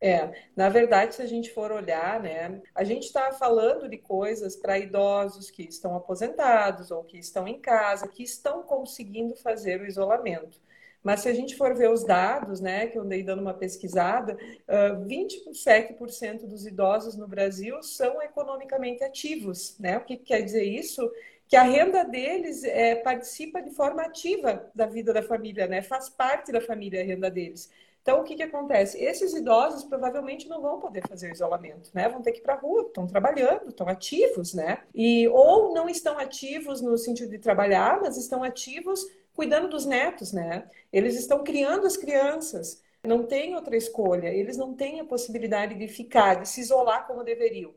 É, 0.04 0.30
na 0.54 0.68
verdade, 0.68 1.14
se 1.14 1.22
a 1.22 1.26
gente 1.26 1.50
for 1.54 1.72
olhar, 1.72 2.20
né, 2.20 2.60
a 2.74 2.84
gente 2.84 3.04
está 3.04 3.32
falando 3.32 3.88
de 3.88 3.96
coisas 3.96 4.54
para 4.54 4.78
idosos 4.78 5.50
que 5.50 5.62
estão 5.62 5.96
aposentados 5.96 6.90
ou 6.90 7.02
que 7.04 7.16
estão 7.16 7.48
em 7.48 7.58
casa, 7.58 8.06
que 8.06 8.22
estão 8.22 8.62
conseguindo 8.62 9.34
fazer 9.34 9.80
o 9.80 9.86
isolamento. 9.86 10.60
Mas 11.02 11.20
se 11.20 11.28
a 11.30 11.32
gente 11.32 11.56
for 11.56 11.74
ver 11.74 11.90
os 11.90 12.04
dados, 12.04 12.60
né, 12.60 12.86
que 12.86 12.98
eu 12.98 13.02
andei 13.02 13.22
dando 13.22 13.40
uma 13.40 13.54
pesquisada, 13.54 14.36
uh, 14.68 15.06
27% 15.06 16.46
dos 16.46 16.66
idosos 16.66 17.16
no 17.16 17.26
Brasil 17.26 17.82
são 17.82 18.20
economicamente 18.20 19.02
ativos, 19.02 19.78
né? 19.78 19.96
O 19.96 20.04
que 20.04 20.18
quer 20.18 20.42
dizer 20.42 20.64
isso? 20.64 21.10
Que 21.48 21.56
a 21.56 21.62
renda 21.62 22.04
deles 22.04 22.62
é, 22.64 22.94
participa 22.96 23.62
de 23.62 23.70
forma 23.70 24.02
ativa 24.02 24.70
da 24.74 24.86
vida 24.86 25.14
da 25.14 25.22
família, 25.22 25.66
né? 25.66 25.80
Faz 25.80 26.10
parte 26.10 26.52
da 26.52 26.60
família 26.60 27.00
a 27.00 27.04
renda 27.04 27.30
deles. 27.30 27.70
Então, 28.04 28.20
o 28.20 28.22
que, 28.22 28.36
que 28.36 28.42
acontece? 28.42 29.02
Esses 29.02 29.32
idosos 29.32 29.82
provavelmente 29.82 30.46
não 30.46 30.60
vão 30.60 30.78
poder 30.78 31.02
fazer 31.08 31.30
o 31.30 31.32
isolamento, 31.32 31.90
né? 31.94 32.06
Vão 32.06 32.20
ter 32.20 32.32
que 32.32 32.40
ir 32.40 32.42
para 32.42 32.52
a 32.52 32.58
rua, 32.58 32.82
estão 32.82 33.06
trabalhando, 33.06 33.70
estão 33.70 33.88
ativos, 33.88 34.52
né? 34.52 34.82
E 34.94 35.26
ou 35.28 35.72
não 35.72 35.88
estão 35.88 36.18
ativos 36.18 36.82
no 36.82 36.98
sentido 36.98 37.30
de 37.30 37.38
trabalhar, 37.38 38.02
mas 38.02 38.18
estão 38.18 38.42
ativos 38.42 39.06
cuidando 39.32 39.70
dos 39.70 39.86
netos, 39.86 40.34
né? 40.34 40.68
Eles 40.92 41.18
estão 41.18 41.42
criando 41.42 41.86
as 41.86 41.96
crianças. 41.96 42.82
Não 43.02 43.24
tem 43.24 43.56
outra 43.56 43.74
escolha. 43.74 44.28
Eles 44.28 44.58
não 44.58 44.74
têm 44.74 45.00
a 45.00 45.04
possibilidade 45.06 45.74
de 45.74 45.88
ficar, 45.88 46.34
de 46.42 46.46
se 46.46 46.60
isolar 46.60 47.06
como 47.06 47.24
deveriam. 47.24 47.72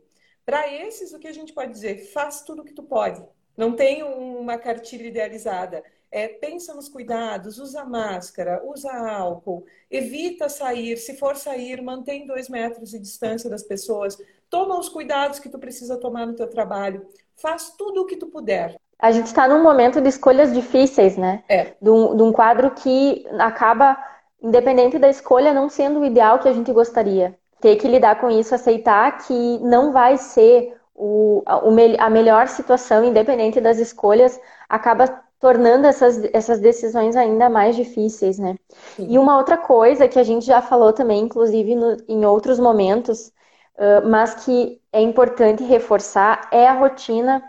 Para 0.45 0.67
esses, 0.73 1.13
o 1.13 1.19
que 1.19 1.27
a 1.29 1.33
gente 1.33 1.53
pode 1.53 1.71
dizer? 1.71 1.99
Faz 2.11 2.41
tudo 2.41 2.63
o 2.63 2.65
que 2.65 2.73
tu 2.73 2.83
pode. 2.83 3.25
Não 3.55 3.73
tem 3.73 4.03
uma 4.03 4.57
cartilha 4.57 5.07
idealizada 5.07 5.85
é, 6.11 6.27
pensa 6.27 6.73
nos 6.73 6.89
cuidados, 6.89 7.57
usa 7.57 7.83
máscara, 7.83 8.61
usa 8.63 8.91
álcool, 8.91 9.65
evita 9.89 10.49
sair, 10.49 10.97
se 10.97 11.15
for 11.15 11.35
sair, 11.35 11.81
mantém 11.81 12.25
dois 12.25 12.49
metros 12.49 12.91
de 12.91 12.99
distância 12.99 13.49
das 13.49 13.63
pessoas, 13.63 14.17
toma 14.49 14.79
os 14.79 14.89
cuidados 14.89 15.39
que 15.39 15.49
tu 15.49 15.59
precisa 15.59 15.97
tomar 15.97 16.25
no 16.25 16.35
teu 16.35 16.47
trabalho, 16.47 17.05
faz 17.35 17.73
tudo 17.77 18.01
o 18.01 18.05
que 18.05 18.15
tu 18.15 18.27
puder. 18.27 18.75
A 18.99 19.11
gente 19.11 19.27
está 19.27 19.47
num 19.47 19.61
momento 19.61 20.01
de 20.01 20.09
escolhas 20.09 20.51
difíceis, 20.53 21.17
né? 21.17 21.43
É. 21.47 21.75
De 21.79 21.89
um, 21.89 22.15
de 22.15 22.23
um 22.23 22.31
quadro 22.31 22.71
que 22.71 23.27
acaba, 23.37 23.95
independente 24.41 24.97
da 24.97 25.07
escolha, 25.07 25.53
não 25.53 25.69
sendo 25.69 25.99
o 25.99 26.05
ideal 26.05 26.39
que 26.39 26.47
a 26.47 26.53
gente 26.53 26.71
gostaria. 26.73 27.37
Ter 27.61 27.75
que 27.75 27.87
lidar 27.87 28.19
com 28.19 28.29
isso, 28.29 28.55
aceitar 28.55 29.19
que 29.19 29.59
não 29.59 29.91
vai 29.91 30.17
ser 30.17 30.75
o, 30.95 31.43
a 31.45 32.09
melhor 32.09 32.47
situação, 32.47 33.03
independente 33.03 33.61
das 33.61 33.77
escolhas, 33.77 34.39
acaba 34.67 35.23
tornando 35.39 35.85
essas, 35.85 36.23
essas 36.33 36.59
decisões 36.59 37.15
ainda 37.15 37.49
mais 37.49 37.75
difíceis, 37.75 38.39
né? 38.39 38.57
Sim. 38.95 39.07
E 39.09 39.19
uma 39.19 39.37
outra 39.37 39.57
coisa 39.57 40.07
que 40.07 40.19
a 40.19 40.23
gente 40.23 40.45
já 40.45 40.61
falou 40.61 40.91
também, 40.91 41.21
inclusive 41.21 41.75
no, 41.75 41.97
em 42.07 42.25
outros 42.25 42.59
momentos, 42.59 43.31
uh, 43.77 44.07
mas 44.07 44.45
que 44.45 44.81
é 44.91 45.01
importante 45.01 45.63
reforçar, 45.63 46.49
é 46.51 46.67
a 46.67 46.73
rotina, 46.73 47.43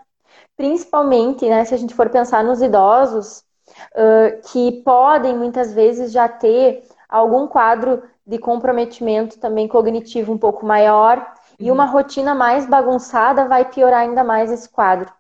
principalmente, 0.56 1.48
né, 1.48 1.64
se 1.64 1.74
a 1.74 1.78
gente 1.78 1.94
for 1.94 2.10
pensar 2.10 2.44
nos 2.44 2.60
idosos, 2.60 3.42
uh, 3.94 4.48
que 4.50 4.82
podem 4.82 5.34
muitas 5.34 5.72
vezes 5.72 6.12
já 6.12 6.28
ter 6.28 6.86
algum 7.08 7.46
quadro 7.46 8.02
de 8.26 8.38
comprometimento 8.38 9.38
também 9.38 9.66
cognitivo 9.66 10.30
um 10.30 10.38
pouco 10.38 10.66
maior, 10.66 11.16
uhum. 11.18 11.56
e 11.58 11.70
uma 11.70 11.86
rotina 11.86 12.34
mais 12.34 12.66
bagunçada 12.66 13.46
vai 13.46 13.64
piorar 13.64 14.00
ainda 14.00 14.22
mais 14.22 14.52
esse 14.52 14.68
quadro. 14.68 15.10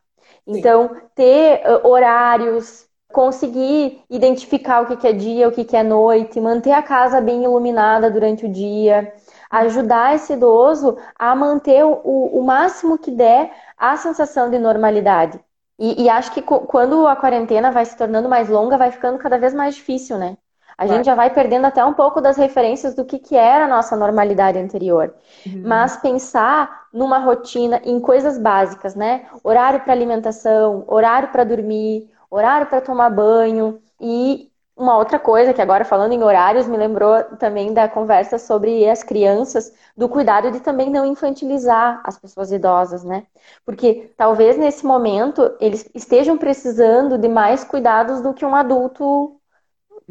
Então, 0.48 0.96
ter 1.14 1.62
horários, 1.84 2.88
conseguir 3.12 4.02
identificar 4.08 4.82
o 4.82 4.96
que, 4.96 5.06
é 5.06 5.12
dia, 5.12 5.48
o 5.48 5.52
que, 5.52 5.76
é 5.76 5.82
noite, 5.82 6.40
manter 6.40 6.72
a 6.72 6.82
casa 6.82 7.20
bem 7.20 7.44
iluminada 7.44 8.10
durante 8.10 8.46
o 8.46 8.48
dia, 8.52 9.14
ajudar 9.50 10.14
esse 10.14 10.32
idoso 10.32 10.96
a 11.18 11.34
manter 11.34 11.84
o, 11.84 11.92
o 12.04 12.42
máximo 12.42 12.98
que 12.98 13.10
der 13.10 13.52
a 13.76 13.96
sensação 13.96 14.50
de 14.50 14.58
normalidade. 14.58 15.38
E, 15.78 16.04
e 16.04 16.08
acho 16.08 16.32
que 16.32 16.42
quando 16.42 17.06
a 17.06 17.14
quarentena 17.16 17.70
vai 17.70 17.84
se 17.84 17.96
tornando 17.96 18.28
mais 18.28 18.48
longa, 18.48 18.76
vai 18.76 18.90
ficando 18.90 19.18
cada 19.18 19.38
vez 19.38 19.54
mais 19.54 19.74
difícil, 19.76 20.18
né? 20.18 20.36
A 20.78 20.86
gente 20.86 21.06
já 21.06 21.14
vai 21.16 21.28
perdendo 21.28 21.64
até 21.64 21.84
um 21.84 21.92
pouco 21.92 22.20
das 22.20 22.36
referências 22.36 22.94
do 22.94 23.04
que, 23.04 23.18
que 23.18 23.34
era 23.34 23.64
a 23.64 23.68
nossa 23.68 23.96
normalidade 23.96 24.58
anterior. 24.60 25.12
Uhum. 25.44 25.62
Mas 25.66 25.96
pensar 25.96 26.86
numa 26.92 27.18
rotina 27.18 27.82
em 27.84 27.98
coisas 27.98 28.38
básicas, 28.38 28.94
né? 28.94 29.26
Horário 29.42 29.80
para 29.80 29.92
alimentação, 29.92 30.84
horário 30.86 31.30
para 31.30 31.42
dormir, 31.42 32.08
horário 32.30 32.68
para 32.68 32.80
tomar 32.80 33.10
banho 33.10 33.80
e 34.00 34.48
uma 34.76 34.96
outra 34.96 35.18
coisa 35.18 35.52
que 35.52 35.60
agora 35.60 35.84
falando 35.84 36.12
em 36.12 36.22
horários 36.22 36.68
me 36.68 36.76
lembrou 36.76 37.24
também 37.40 37.74
da 37.74 37.88
conversa 37.88 38.38
sobre 38.38 38.88
as 38.88 39.02
crianças, 39.02 39.72
do 39.96 40.08
cuidado 40.08 40.52
de 40.52 40.60
também 40.60 40.88
não 40.88 41.04
infantilizar 41.04 42.00
as 42.04 42.16
pessoas 42.16 42.52
idosas, 42.52 43.02
né? 43.02 43.26
Porque 43.66 44.12
talvez 44.16 44.56
nesse 44.56 44.86
momento 44.86 45.52
eles 45.58 45.90
estejam 45.92 46.38
precisando 46.38 47.18
de 47.18 47.26
mais 47.26 47.64
cuidados 47.64 48.20
do 48.20 48.32
que 48.32 48.46
um 48.46 48.54
adulto 48.54 49.37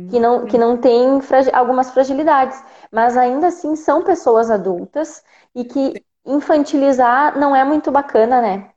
que 0.07 0.19
não, 0.19 0.45
que 0.45 0.57
não 0.57 0.77
tem 0.79 1.19
algumas 1.53 1.91
fragilidades, 1.91 2.63
mas 2.91 3.17
ainda 3.17 3.47
assim 3.47 3.75
são 3.75 4.03
pessoas 4.03 4.49
adultas 4.49 5.23
e 5.55 5.63
que 5.65 6.05
infantilizar 6.25 7.37
não 7.39 7.55
é 7.55 7.63
muito 7.63 7.91
bacana, 7.91 8.41
né? 8.41 8.71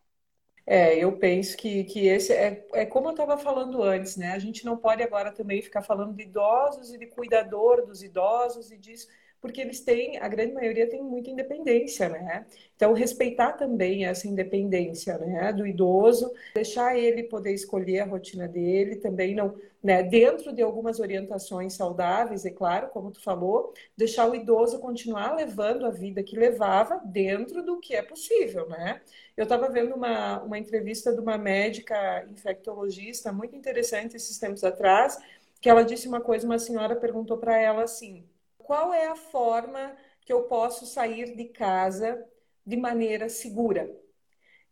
É, 0.67 0.97
eu 0.97 1.19
penso 1.19 1.57
que, 1.57 1.85
que 1.85 2.07
esse 2.07 2.33
é, 2.33 2.65
é 2.75 2.87
como 2.87 3.09
eu 3.09 3.11
estava 3.13 3.37
falando 3.37 3.83
antes, 3.83 4.17
né? 4.17 4.33
A 4.33 4.39
gente 4.39 4.65
não 4.65 4.77
pode 4.77 5.03
agora 5.03 5.33
também 5.33 5.61
ficar 5.63 5.83
falando 5.83 6.15
de 6.15 6.23
idosos 6.23 6.93
e 6.93 6.99
de 6.99 7.07
cuidador 7.07 7.85
dos 7.85 8.03
idosos 8.03 8.71
e 8.71 8.79
disso, 8.79 9.09
porque 9.41 9.61
eles 9.61 9.81
têm, 9.81 10.19
a 10.19 10.29
grande 10.29 10.53
maioria 10.53 10.89
tem 10.89 11.03
muita 11.03 11.31
independência, 11.31 12.09
né? 12.09 12.47
Então, 12.77 12.93
respeitar 12.93 13.53
também 13.53 14.05
essa 14.05 14.29
independência, 14.29 15.17
né, 15.19 15.53
do 15.53 15.67
idoso, 15.67 16.31
deixar 16.55 16.97
ele 16.99 17.25
poder 17.25 17.53
escolher 17.53 18.01
a 18.01 18.05
rotina 18.07 18.47
dele, 18.47 18.97
também 18.97 19.35
não, 19.35 19.55
né, 19.83 20.03
dentro 20.03 20.53
de 20.53 20.63
algumas 20.63 21.01
orientações 21.01 21.75
saudáveis, 21.75 22.45
é 22.45 22.51
claro, 22.51 22.89
como 22.89 23.11
tu 23.11 23.23
falou, 23.23 23.73
deixar 23.97 24.29
o 24.31 24.35
idoso 24.35 24.79
continuar 24.79 25.35
levando 25.35 25.87
a 25.87 25.91
vida 25.91 26.23
que 26.23 26.37
levava 26.37 27.01
dentro 27.05 27.63
do 27.63 27.79
que 27.81 27.95
é 27.95 28.03
possível, 28.03 28.69
né? 28.69 29.01
Eu 29.37 29.45
estava 29.45 29.69
vendo 29.71 29.95
uma, 29.95 30.43
uma 30.43 30.59
entrevista 30.59 31.13
de 31.13 31.21
uma 31.21 31.39
médica 31.39 32.27
infectologista 32.31 33.33
muito 33.33 33.57
interessante 33.57 34.17
esses 34.17 34.39
tempos 34.39 34.63
atrás, 34.65 35.19
que 35.61 35.69
ela 35.69 35.83
disse 35.83 36.09
uma 36.09 36.21
coisa, 36.21 36.47
uma 36.47 36.59
senhora 36.59 36.97
perguntou 36.97 37.39
para 37.39 37.59
ela 37.59 37.83
assim: 37.85 38.25
qual 38.71 38.95
é 38.95 39.09
a 39.09 39.17
forma 39.17 39.97
que 40.25 40.33
eu 40.33 40.45
posso 40.45 40.87
sair 40.87 41.35
de 41.35 41.47
casa 41.47 42.25
de 42.65 42.77
maneira 42.77 43.29
segura? 43.29 43.91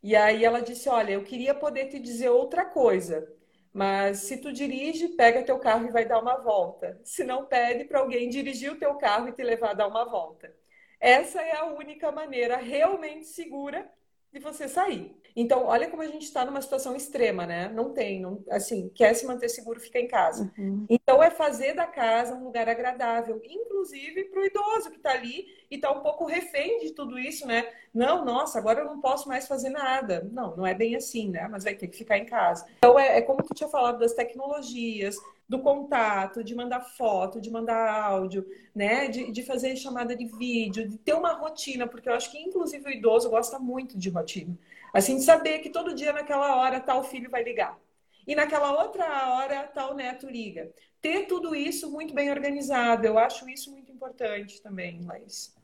E 0.00 0.14
aí 0.14 0.44
ela 0.44 0.62
disse: 0.62 0.88
Olha, 0.88 1.14
eu 1.14 1.24
queria 1.24 1.52
poder 1.52 1.88
te 1.88 1.98
dizer 1.98 2.28
outra 2.28 2.64
coisa, 2.64 3.28
mas 3.72 4.18
se 4.18 4.36
tu 4.36 4.52
dirige, 4.52 5.08
pega 5.08 5.42
teu 5.42 5.58
carro 5.58 5.88
e 5.88 5.90
vai 5.90 6.04
dar 6.04 6.20
uma 6.20 6.36
volta. 6.36 7.00
Se 7.02 7.24
não, 7.24 7.44
pede 7.46 7.86
para 7.86 7.98
alguém 7.98 8.28
dirigir 8.28 8.70
o 8.70 8.78
teu 8.78 8.94
carro 8.94 9.30
e 9.30 9.32
te 9.32 9.42
levar 9.42 9.70
a 9.70 9.74
dar 9.74 9.88
uma 9.88 10.04
volta. 10.04 10.54
Essa 11.00 11.42
é 11.42 11.56
a 11.56 11.64
única 11.64 12.12
maneira 12.12 12.56
realmente 12.56 13.26
segura 13.26 13.92
de 14.32 14.38
você 14.38 14.68
sair. 14.68 15.16
Então, 15.34 15.66
olha 15.66 15.88
como 15.88 16.02
a 16.02 16.06
gente 16.06 16.24
está 16.24 16.44
numa 16.44 16.60
situação 16.60 16.96
extrema, 16.96 17.46
né? 17.46 17.68
Não 17.68 17.92
tem, 17.92 18.20
não, 18.20 18.42
assim, 18.50 18.90
quer 18.94 19.14
se 19.14 19.24
manter 19.24 19.48
seguro, 19.48 19.78
fica 19.78 19.98
em 20.00 20.08
casa. 20.08 20.52
Uhum. 20.58 20.84
Então, 20.90 21.22
é 21.22 21.30
fazer 21.30 21.74
da 21.74 21.86
casa 21.86 22.34
um 22.34 22.44
lugar 22.44 22.68
agradável, 22.68 23.40
inclusive 23.44 24.24
para 24.24 24.40
o 24.40 24.44
idoso 24.44 24.90
que 24.90 24.96
está 24.96 25.12
ali 25.12 25.46
e 25.70 25.76
está 25.76 25.92
um 25.92 26.00
pouco 26.00 26.26
refém 26.26 26.80
de 26.80 26.92
tudo 26.92 27.18
isso, 27.18 27.46
né? 27.46 27.68
Não, 27.94 28.24
nossa, 28.24 28.58
agora 28.58 28.80
eu 28.80 28.86
não 28.86 29.00
posso 29.00 29.28
mais 29.28 29.46
fazer 29.46 29.70
nada. 29.70 30.28
Não, 30.32 30.56
não 30.56 30.66
é 30.66 30.74
bem 30.74 30.96
assim, 30.96 31.30
né? 31.30 31.46
Mas 31.48 31.62
vai 31.62 31.74
ter 31.74 31.86
que 31.86 31.96
ficar 31.96 32.18
em 32.18 32.26
casa. 32.26 32.66
Então, 32.78 32.98
é, 32.98 33.18
é 33.18 33.22
como 33.22 33.42
tu 33.42 33.54
tinha 33.54 33.68
falado 33.68 34.00
das 34.00 34.14
tecnologias, 34.14 35.16
do 35.48 35.60
contato, 35.60 36.44
de 36.44 36.54
mandar 36.54 36.80
foto, 36.80 37.40
de 37.40 37.50
mandar 37.50 38.02
áudio, 38.02 38.46
né? 38.74 39.08
De, 39.08 39.32
de 39.32 39.42
fazer 39.42 39.74
chamada 39.76 40.14
de 40.14 40.26
vídeo, 40.26 40.86
de 40.86 40.98
ter 40.98 41.14
uma 41.14 41.32
rotina, 41.32 41.86
porque 41.86 42.08
eu 42.08 42.14
acho 42.14 42.30
que 42.30 42.38
inclusive 42.38 42.86
o 42.86 42.92
idoso 42.92 43.30
gosta 43.30 43.58
muito 43.58 43.96
de 43.96 44.10
rotina. 44.10 44.56
Assim, 44.92 45.16
de 45.16 45.22
saber 45.22 45.60
que 45.60 45.70
todo 45.70 45.94
dia 45.94 46.12
naquela 46.12 46.56
hora 46.56 46.80
tal 46.80 47.02
filho 47.02 47.30
vai 47.30 47.42
ligar. 47.42 47.78
E 48.26 48.34
naquela 48.34 48.82
outra 48.82 49.30
hora 49.34 49.62
tal 49.62 49.94
neto 49.94 50.28
liga. 50.28 50.70
Ter 51.00 51.26
tudo 51.26 51.54
isso 51.54 51.90
muito 51.90 52.12
bem 52.12 52.30
organizado, 52.30 53.06
eu 53.06 53.18
acho 53.18 53.48
isso 53.48 53.70
muito 53.70 53.90
importante 53.90 54.60
também, 54.60 55.00
Laís. 55.06 55.56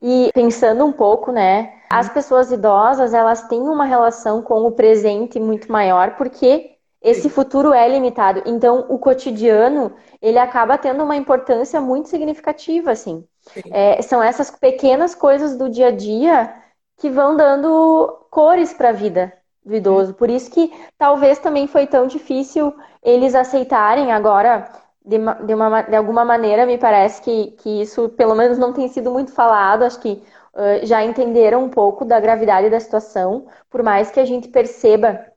E 0.00 0.30
pensando 0.34 0.84
um 0.84 0.92
pouco, 0.92 1.32
né, 1.32 1.80
as 1.90 2.08
pessoas 2.08 2.52
idosas, 2.52 3.14
elas 3.14 3.48
têm 3.48 3.62
uma 3.62 3.86
relação 3.86 4.42
com 4.42 4.66
o 4.66 4.72
presente 4.72 5.40
muito 5.40 5.72
maior, 5.72 6.16
porque 6.16 6.73
esse 7.04 7.28
futuro 7.28 7.74
é 7.74 7.86
limitado. 7.86 8.42
Então, 8.46 8.86
o 8.88 8.98
cotidiano, 8.98 9.92
ele 10.22 10.38
acaba 10.38 10.78
tendo 10.78 11.04
uma 11.04 11.14
importância 11.14 11.78
muito 11.78 12.08
significativa, 12.08 12.90
assim. 12.92 13.22
É, 13.70 14.00
são 14.00 14.22
essas 14.22 14.50
pequenas 14.50 15.14
coisas 15.14 15.54
do 15.54 15.68
dia 15.68 15.88
a 15.88 15.90
dia 15.90 16.54
que 16.96 17.10
vão 17.10 17.36
dando 17.36 18.26
cores 18.30 18.72
para 18.72 18.88
a 18.88 18.92
vida 18.92 19.32
do 19.62 19.74
idoso. 19.74 20.14
Por 20.14 20.30
isso 20.30 20.50
que 20.50 20.72
talvez 20.96 21.38
também 21.38 21.66
foi 21.66 21.86
tão 21.86 22.06
difícil 22.06 22.74
eles 23.02 23.34
aceitarem 23.34 24.10
agora, 24.10 24.66
de, 25.04 25.18
de, 25.44 25.54
uma, 25.54 25.82
de 25.82 25.94
alguma 25.96 26.24
maneira, 26.24 26.64
me 26.64 26.78
parece 26.78 27.20
que, 27.20 27.50
que 27.58 27.82
isso, 27.82 28.08
pelo 28.10 28.34
menos, 28.34 28.56
não 28.56 28.72
tem 28.72 28.88
sido 28.88 29.10
muito 29.10 29.30
falado. 29.30 29.82
Acho 29.82 30.00
que 30.00 30.22
uh, 30.54 30.86
já 30.86 31.04
entenderam 31.04 31.64
um 31.64 31.68
pouco 31.68 32.02
da 32.02 32.18
gravidade 32.18 32.70
da 32.70 32.80
situação, 32.80 33.46
por 33.68 33.82
mais 33.82 34.10
que 34.10 34.20
a 34.20 34.24
gente 34.24 34.48
perceba 34.48 35.33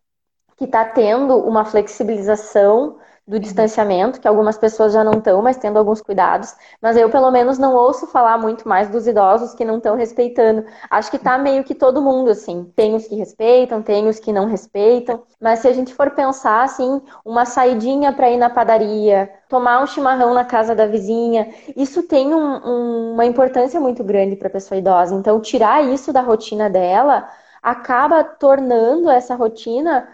que 0.57 0.65
está 0.65 0.83
tendo 0.83 1.37
uma 1.37 1.63
flexibilização 1.63 2.97
do 3.27 3.33
uhum. 3.33 3.41
distanciamento, 3.41 4.21
que 4.21 4.27
algumas 4.27 4.57
pessoas 4.57 4.93
já 4.93 5.03
não 5.03 5.13
estão, 5.13 5.41
mas 5.41 5.57
tendo 5.57 5.77
alguns 5.77 6.01
cuidados. 6.01 6.55
Mas 6.81 6.95
eu, 6.95 7.09
pelo 7.09 7.29
menos, 7.29 7.57
não 7.57 7.75
ouço 7.75 8.07
falar 8.07 8.37
muito 8.37 8.67
mais 8.67 8.87
dos 8.87 9.05
idosos 9.05 9.53
que 9.53 9.65
não 9.65 9.77
estão 9.77 9.97
respeitando. 9.97 10.65
Acho 10.89 11.11
que 11.11 11.19
tá 11.19 11.37
meio 11.37 11.63
que 11.65 11.75
todo 11.75 12.01
mundo, 12.01 12.31
assim. 12.31 12.71
Tem 12.73 12.95
os 12.95 13.05
que 13.05 13.15
respeitam, 13.15 13.81
tem 13.81 14.07
os 14.07 14.17
que 14.17 14.31
não 14.31 14.45
respeitam. 14.45 15.21
Mas 15.41 15.59
se 15.59 15.67
a 15.67 15.73
gente 15.73 15.93
for 15.93 16.11
pensar, 16.11 16.63
assim, 16.63 17.01
uma 17.25 17.43
saidinha 17.43 18.13
para 18.13 18.29
ir 18.29 18.37
na 18.37 18.49
padaria, 18.49 19.29
tomar 19.49 19.83
um 19.83 19.87
chimarrão 19.87 20.33
na 20.33 20.45
casa 20.45 20.73
da 20.73 20.87
vizinha, 20.87 21.53
isso 21.75 22.03
tem 22.03 22.33
um, 22.33 22.65
um, 22.65 23.13
uma 23.13 23.25
importância 23.25 23.79
muito 23.79 24.05
grande 24.05 24.37
para 24.37 24.47
a 24.47 24.51
pessoa 24.51 24.77
idosa. 24.77 25.13
Então, 25.13 25.41
tirar 25.41 25.83
isso 25.83 26.13
da 26.13 26.21
rotina 26.21 26.69
dela 26.69 27.27
acaba 27.61 28.23
tornando 28.23 29.09
essa 29.09 29.35
rotina 29.35 30.07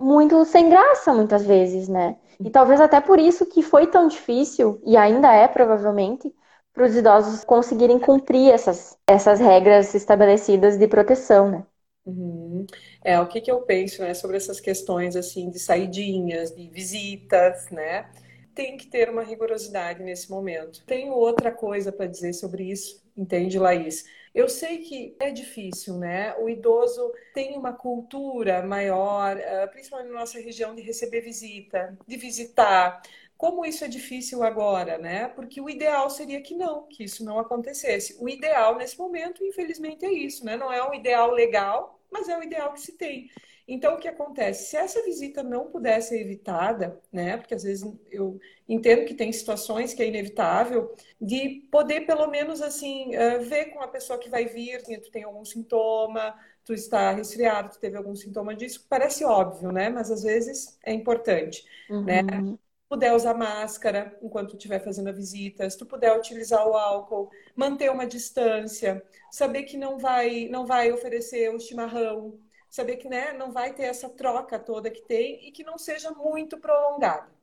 muito 0.00 0.44
sem 0.44 0.68
graça 0.68 1.12
muitas 1.14 1.44
vezes, 1.44 1.88
né? 1.88 2.16
E 2.44 2.50
talvez 2.50 2.80
até 2.80 3.00
por 3.00 3.18
isso 3.18 3.46
que 3.46 3.62
foi 3.62 3.86
tão 3.86 4.08
difícil, 4.08 4.80
e 4.84 4.96
ainda 4.96 5.32
é 5.32 5.48
provavelmente, 5.48 6.34
para 6.72 6.84
os 6.84 6.94
idosos 6.94 7.44
conseguirem 7.44 7.98
cumprir 7.98 8.52
essas, 8.52 8.98
essas 9.06 9.40
regras 9.40 9.94
estabelecidas 9.94 10.76
de 10.78 10.86
proteção, 10.88 11.50
né? 11.50 11.66
Uhum. 12.04 12.64
É, 13.04 13.18
o 13.20 13.26
que, 13.26 13.40
que 13.40 13.50
eu 13.50 13.62
penso 13.62 14.00
né, 14.02 14.14
sobre 14.14 14.36
essas 14.36 14.60
questões 14.60 15.16
assim 15.16 15.50
de 15.50 15.58
saidinhas, 15.58 16.54
de 16.54 16.68
visitas, 16.68 17.68
né? 17.70 18.08
Tem 18.54 18.76
que 18.76 18.86
ter 18.86 19.10
uma 19.10 19.22
rigorosidade 19.24 20.02
nesse 20.02 20.30
momento. 20.30 20.84
Tenho 20.86 21.12
outra 21.12 21.50
coisa 21.52 21.92
para 21.92 22.06
dizer 22.06 22.32
sobre 22.32 22.70
isso, 22.70 23.02
entende, 23.16 23.58
Laís? 23.58 24.04
Eu 24.36 24.50
sei 24.50 24.80
que 24.80 25.16
é 25.18 25.30
difícil, 25.30 25.96
né? 25.96 26.36
O 26.36 26.46
idoso 26.46 27.10
tem 27.32 27.56
uma 27.56 27.72
cultura 27.72 28.62
maior, 28.62 29.38
eh, 29.38 29.66
principalmente 29.68 30.12
na 30.12 30.20
nossa 30.20 30.38
região, 30.38 30.74
de 30.74 30.82
receber 30.82 31.22
visita, 31.22 31.96
de 32.06 32.18
visitar. 32.18 33.00
Como 33.38 33.64
isso 33.64 33.82
é 33.82 33.88
difícil 33.88 34.42
agora, 34.44 34.98
né? 34.98 35.28
Porque 35.28 35.58
o 35.58 35.70
ideal 35.70 36.10
seria 36.10 36.42
que 36.42 36.54
não, 36.54 36.86
que 36.86 37.04
isso 37.04 37.24
não 37.24 37.38
acontecesse. 37.38 38.18
O 38.20 38.28
ideal 38.28 38.76
nesse 38.76 38.98
momento, 38.98 39.42
infelizmente, 39.42 40.04
é 40.04 40.12
isso, 40.12 40.44
né? 40.44 40.54
Não 40.54 40.70
é 40.70 40.86
um 40.86 40.92
ideal 40.92 41.30
legal, 41.30 41.98
mas 42.10 42.28
é 42.28 42.38
o 42.38 42.42
ideal 42.42 42.74
que 42.74 42.80
se 42.82 42.92
tem. 42.92 43.30
Então, 43.66 43.94
o 43.94 43.98
que 43.98 44.06
acontece? 44.06 44.70
Se 44.70 44.76
essa 44.76 45.02
visita 45.02 45.42
não 45.42 45.70
puder 45.70 46.00
ser 46.02 46.20
evitada, 46.20 47.00
né? 47.10 47.38
Porque 47.38 47.54
às 47.54 47.62
vezes 47.62 47.90
eu 48.10 48.38
entendo 48.68 49.04
que 49.04 49.14
tem 49.14 49.32
situações 49.32 49.94
que 49.94 50.02
é 50.02 50.08
inevitável, 50.08 50.94
de 51.20 51.68
poder 51.70 52.02
pelo 52.02 52.26
menos 52.28 52.60
assim 52.60 53.14
eh, 53.14 53.38
ver 53.38 53.66
com 53.66 53.80
a 53.80 53.88
pessoa 53.88 54.18
que 54.18 54.28
vai 54.28 54.46
vir, 54.46 54.80
se 54.80 54.98
tu 54.98 55.10
tem 55.10 55.24
algum 55.24 55.44
sintoma, 55.44 56.34
tu 56.64 56.74
está 56.74 57.12
resfriado, 57.12 57.70
tu 57.70 57.78
teve 57.78 57.96
algum 57.96 58.14
sintoma 58.14 58.54
disso, 58.54 58.84
parece 58.88 59.24
óbvio, 59.24 59.70
né? 59.70 59.88
Mas 59.88 60.10
às 60.10 60.22
vezes 60.24 60.78
é 60.84 60.92
importante, 60.92 61.64
né? 61.88 62.22
uhum. 62.22 62.52
né? 62.52 62.58
puder 62.88 63.12
usar 63.14 63.34
máscara 63.34 64.16
enquanto 64.22 64.56
estiver 64.56 64.80
fazendo 64.80 65.08
a 65.08 65.12
visita, 65.12 65.68
se 65.68 65.76
tu 65.76 65.84
puder 65.86 66.16
utilizar 66.16 66.66
o 66.66 66.74
álcool, 66.74 67.30
manter 67.54 67.90
uma 67.90 68.06
distância, 68.06 69.04
saber 69.30 69.64
que 69.64 69.76
não 69.76 69.98
vai 69.98 70.48
não 70.48 70.66
vai 70.66 70.92
oferecer 70.92 71.52
o 71.52 71.58
chimarrão, 71.58 72.38
saber 72.70 72.96
que 72.96 73.08
né, 73.08 73.32
não 73.32 73.50
vai 73.52 73.72
ter 73.74 73.84
essa 73.84 74.08
troca 74.08 74.58
toda 74.58 74.90
que 74.90 75.02
tem 75.02 75.46
e 75.48 75.52
que 75.52 75.64
não 75.64 75.78
seja 75.78 76.10
muito 76.12 76.58
prolongada. 76.58 77.35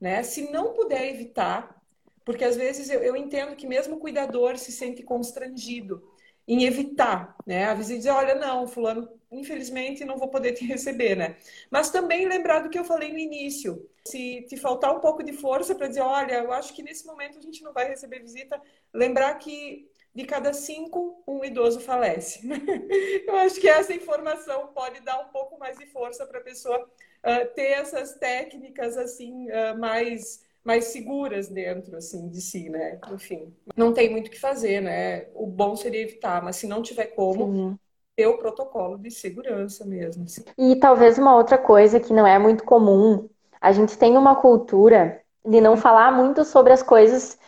Né? 0.00 0.22
Se 0.22 0.50
não 0.50 0.72
puder 0.72 1.08
evitar, 1.08 1.82
porque 2.24 2.44
às 2.44 2.56
vezes 2.56 2.90
eu, 2.90 3.02
eu 3.02 3.16
entendo 3.16 3.56
que 3.56 3.66
mesmo 3.66 3.96
o 3.96 4.00
cuidador 4.00 4.58
se 4.58 4.72
sente 4.72 5.02
constrangido 5.02 6.02
em 6.48 6.64
evitar, 6.64 7.36
né? 7.44 7.64
A 7.64 7.74
visita 7.74 7.98
dizer, 7.98 8.10
olha, 8.10 8.34
não, 8.34 8.68
fulano, 8.68 9.08
infelizmente 9.32 10.04
não 10.04 10.16
vou 10.16 10.28
poder 10.28 10.52
te 10.52 10.64
receber, 10.64 11.16
né? 11.16 11.36
Mas 11.70 11.90
também 11.90 12.26
lembrar 12.26 12.60
do 12.60 12.70
que 12.70 12.78
eu 12.78 12.84
falei 12.84 13.12
no 13.12 13.18
início. 13.18 13.88
Se 14.06 14.42
te 14.42 14.56
faltar 14.56 14.94
um 14.94 15.00
pouco 15.00 15.24
de 15.24 15.32
força 15.32 15.74
para 15.74 15.88
dizer, 15.88 16.02
olha, 16.02 16.34
eu 16.34 16.52
acho 16.52 16.72
que 16.72 16.82
nesse 16.82 17.04
momento 17.04 17.38
a 17.38 17.42
gente 17.42 17.62
não 17.64 17.72
vai 17.72 17.88
receber 17.88 18.20
visita, 18.20 18.60
lembrar 18.94 19.34
que 19.34 19.90
de 20.14 20.24
cada 20.24 20.52
cinco, 20.54 21.22
um 21.26 21.44
idoso 21.44 21.78
falece. 21.78 22.40
Eu 23.28 23.36
acho 23.36 23.60
que 23.60 23.68
essa 23.68 23.92
informação 23.92 24.68
pode 24.68 25.00
dar 25.00 25.20
um 25.20 25.28
pouco 25.28 25.58
mais 25.58 25.76
de 25.76 25.84
força 25.84 26.24
para 26.26 26.38
a 26.38 26.42
pessoa 26.42 26.90
uh, 27.26 27.54
ter 27.54 27.72
essas 27.72 28.14
técnicas 28.14 28.96
assim 28.96 29.48
uh, 29.50 29.78
mais 29.78 30.44
mais 30.64 30.86
seguras 30.86 31.48
dentro 31.48 31.96
assim 31.96 32.28
de 32.28 32.40
si, 32.40 32.68
né? 32.68 32.98
Enfim, 33.12 33.54
não 33.76 33.92
tem 33.92 34.10
muito 34.10 34.26
o 34.26 34.30
que 34.30 34.40
fazer, 34.40 34.80
né? 34.80 35.26
O 35.32 35.46
bom 35.46 35.76
seria 35.76 36.02
evitar, 36.02 36.42
mas 36.42 36.56
se 36.56 36.66
não 36.66 36.82
tiver 36.82 37.06
como, 37.06 37.52
Sim. 37.52 37.78
ter 38.16 38.26
o 38.26 38.36
protocolo 38.36 38.98
de 38.98 39.08
segurança 39.08 39.84
mesmo. 39.84 40.24
Assim. 40.24 40.42
E 40.58 40.74
talvez 40.74 41.18
uma 41.18 41.36
outra 41.36 41.56
coisa 41.56 42.00
que 42.00 42.12
não 42.12 42.26
é 42.26 42.36
muito 42.36 42.64
comum, 42.64 43.28
a 43.60 43.70
gente 43.70 43.96
tem 43.96 44.16
uma 44.16 44.34
cultura 44.34 45.20
de 45.44 45.60
não 45.60 45.76
falar 45.76 46.10
muito 46.10 46.44
sobre 46.44 46.72
as 46.72 46.82
coisas 46.82 47.38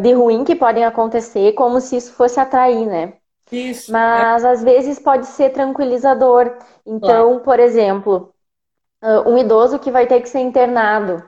de 0.00 0.12
ruim 0.14 0.42
que 0.42 0.56
podem 0.56 0.86
acontecer, 0.86 1.52
como 1.52 1.78
se 1.78 1.96
isso 1.96 2.14
fosse 2.14 2.40
atrair, 2.40 2.86
né? 2.86 3.18
Isso. 3.52 3.92
Mas 3.92 4.44
é. 4.44 4.48
às 4.48 4.62
vezes 4.62 4.98
pode 4.98 5.26
ser 5.26 5.50
tranquilizador. 5.50 6.56
Então, 6.86 7.28
claro. 7.28 7.40
por 7.40 7.60
exemplo, 7.60 8.34
um 9.26 9.38
idoso 9.38 9.78
que 9.78 9.90
vai 9.90 10.06
ter 10.06 10.20
que 10.20 10.28
ser 10.28 10.40
internado, 10.40 11.22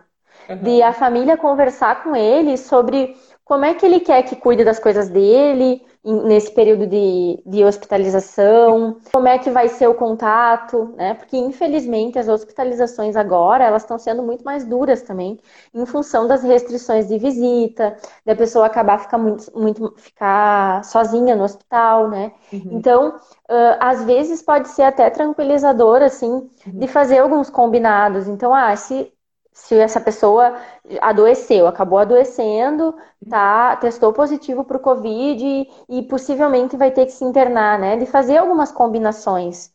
uhum. 0.49 0.57
de 0.59 0.83
a 0.83 0.93
família 0.93 1.37
conversar 1.37 2.03
com 2.03 2.15
ele 2.15 2.57
sobre 2.57 3.17
como 3.49 3.65
é 3.65 3.73
que 3.73 3.87
ele 3.87 4.01
quer 4.01 4.23
que 4.25 4.37
cuide 4.37 4.63
das 4.63 4.79
coisas 4.79 5.09
dele 5.09 5.83
nesse 6.05 6.51
período 6.53 6.87
de, 6.87 7.43
de 7.47 7.65
hospitalização, 7.65 8.99
como 9.11 9.27
é 9.27 9.39
que 9.39 9.51
vai 9.51 9.69
ser 9.69 9.89
o 9.89 9.95
contato, 9.95 10.95
né? 10.97 11.15
Porque 11.15 11.37
infelizmente 11.37 12.19
as 12.19 12.29
hospitalizações 12.29 13.17
agora 13.17 13.65
elas 13.65 13.83
estão 13.83 13.99
sendo 13.99 14.23
muito 14.23 14.45
mais 14.45 14.67
duras 14.67 15.01
também, 15.01 15.39
em 15.75 15.87
função 15.87 16.27
das 16.27 16.43
restrições 16.43 17.09
de 17.09 17.19
visita, 17.19 17.97
da 18.25 18.37
pessoa 18.37 18.67
acabar 18.67 18.99
ficar 18.99 19.19
muito, 19.19 19.51
muito 19.59 19.95
ficar 19.97 20.85
sozinha 20.85 21.35
no 21.35 21.45
hospital, 21.45 22.09
né? 22.09 22.33
Uhum. 22.53 22.69
Então, 22.73 23.17
uh, 23.17 23.77
às 23.81 24.05
vezes 24.05 24.43
pode 24.43 24.69
ser 24.69 24.83
até 24.83 25.09
tranquilizador 25.09 26.03
assim 26.03 26.31
uhum. 26.31 26.51
de 26.67 26.87
fazer 26.87 27.19
alguns 27.19 27.49
combinados. 27.49 28.29
Então, 28.29 28.55
ah, 28.55 28.77
se 28.77 29.11
se 29.59 29.75
essa 29.75 30.01
pessoa 30.01 30.57
adoeceu, 31.01 31.67
acabou 31.67 31.99
adoecendo, 31.99 32.95
tá, 33.29 33.77
testou 33.77 34.13
positivo 34.13 34.65
para 34.65 34.77
o 34.77 34.81
Covid 34.81 35.45
e, 35.45 35.69
e, 35.89 36.03
possivelmente 36.05 36.77
vai 36.77 36.91
ter 36.93 37.05
que 37.07 37.13
se 37.13 37.25
internar, 37.25 37.79
né? 37.79 37.97
De 37.97 38.07
fazer 38.07 38.39
algumas 38.39 38.71
combinações. 38.71 39.71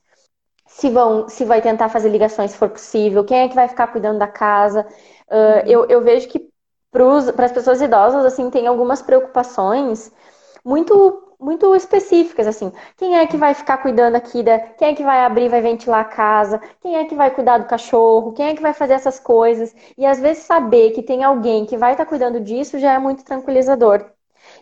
Se, 0.67 0.89
vão, 0.89 1.27
se 1.29 1.45
vai 1.45 1.61
tentar 1.61 1.89
fazer 1.89 2.09
ligações 2.09 2.51
se 2.51 2.57
for 2.57 2.69
possível, 2.69 3.25
quem 3.25 3.41
é 3.41 3.49
que 3.49 3.55
vai 3.55 3.67
ficar 3.67 3.87
cuidando 3.87 4.19
da 4.19 4.27
casa. 4.27 4.87
Uh, 5.29 5.67
eu, 5.67 5.85
eu 5.85 6.01
vejo 6.01 6.29
que 6.29 6.49
para 6.91 7.45
as 7.45 7.51
pessoas 7.51 7.81
idosas, 7.81 8.25
assim, 8.25 8.49
tem 8.49 8.67
algumas 8.67 9.01
preocupações 9.01 10.11
muito 10.63 11.22
muito 11.43 11.75
específicas, 11.75 12.47
assim. 12.47 12.71
Quem 12.97 13.17
é 13.17 13.27
que 13.27 13.37
vai 13.37 13.53
ficar 13.53 13.77
cuidando 13.79 14.15
aqui 14.15 14.41
da. 14.43 14.59
Quem 14.59 14.89
é 14.89 14.95
que 14.95 15.03
vai 15.03 15.25
abrir, 15.25 15.49
vai 15.49 15.61
ventilar 15.61 16.01
a 16.01 16.05
casa? 16.05 16.59
Quem 16.81 16.95
é 16.97 17.05
que 17.05 17.15
vai 17.15 17.31
cuidar 17.31 17.57
do 17.59 17.67
cachorro? 17.67 18.33
Quem 18.33 18.47
é 18.49 18.55
que 18.55 18.61
vai 18.61 18.73
fazer 18.73 18.93
essas 18.93 19.19
coisas? 19.19 19.75
E 19.97 20.05
às 20.05 20.19
vezes 20.19 20.43
saber 20.43 20.91
que 20.91 21.03
tem 21.03 21.23
alguém 21.23 21.65
que 21.65 21.77
vai 21.77 21.91
estar 21.93 22.05
tá 22.05 22.09
cuidando 22.09 22.39
disso 22.39 22.79
já 22.79 22.93
é 22.93 22.99
muito 22.99 23.23
tranquilizador. 23.23 24.09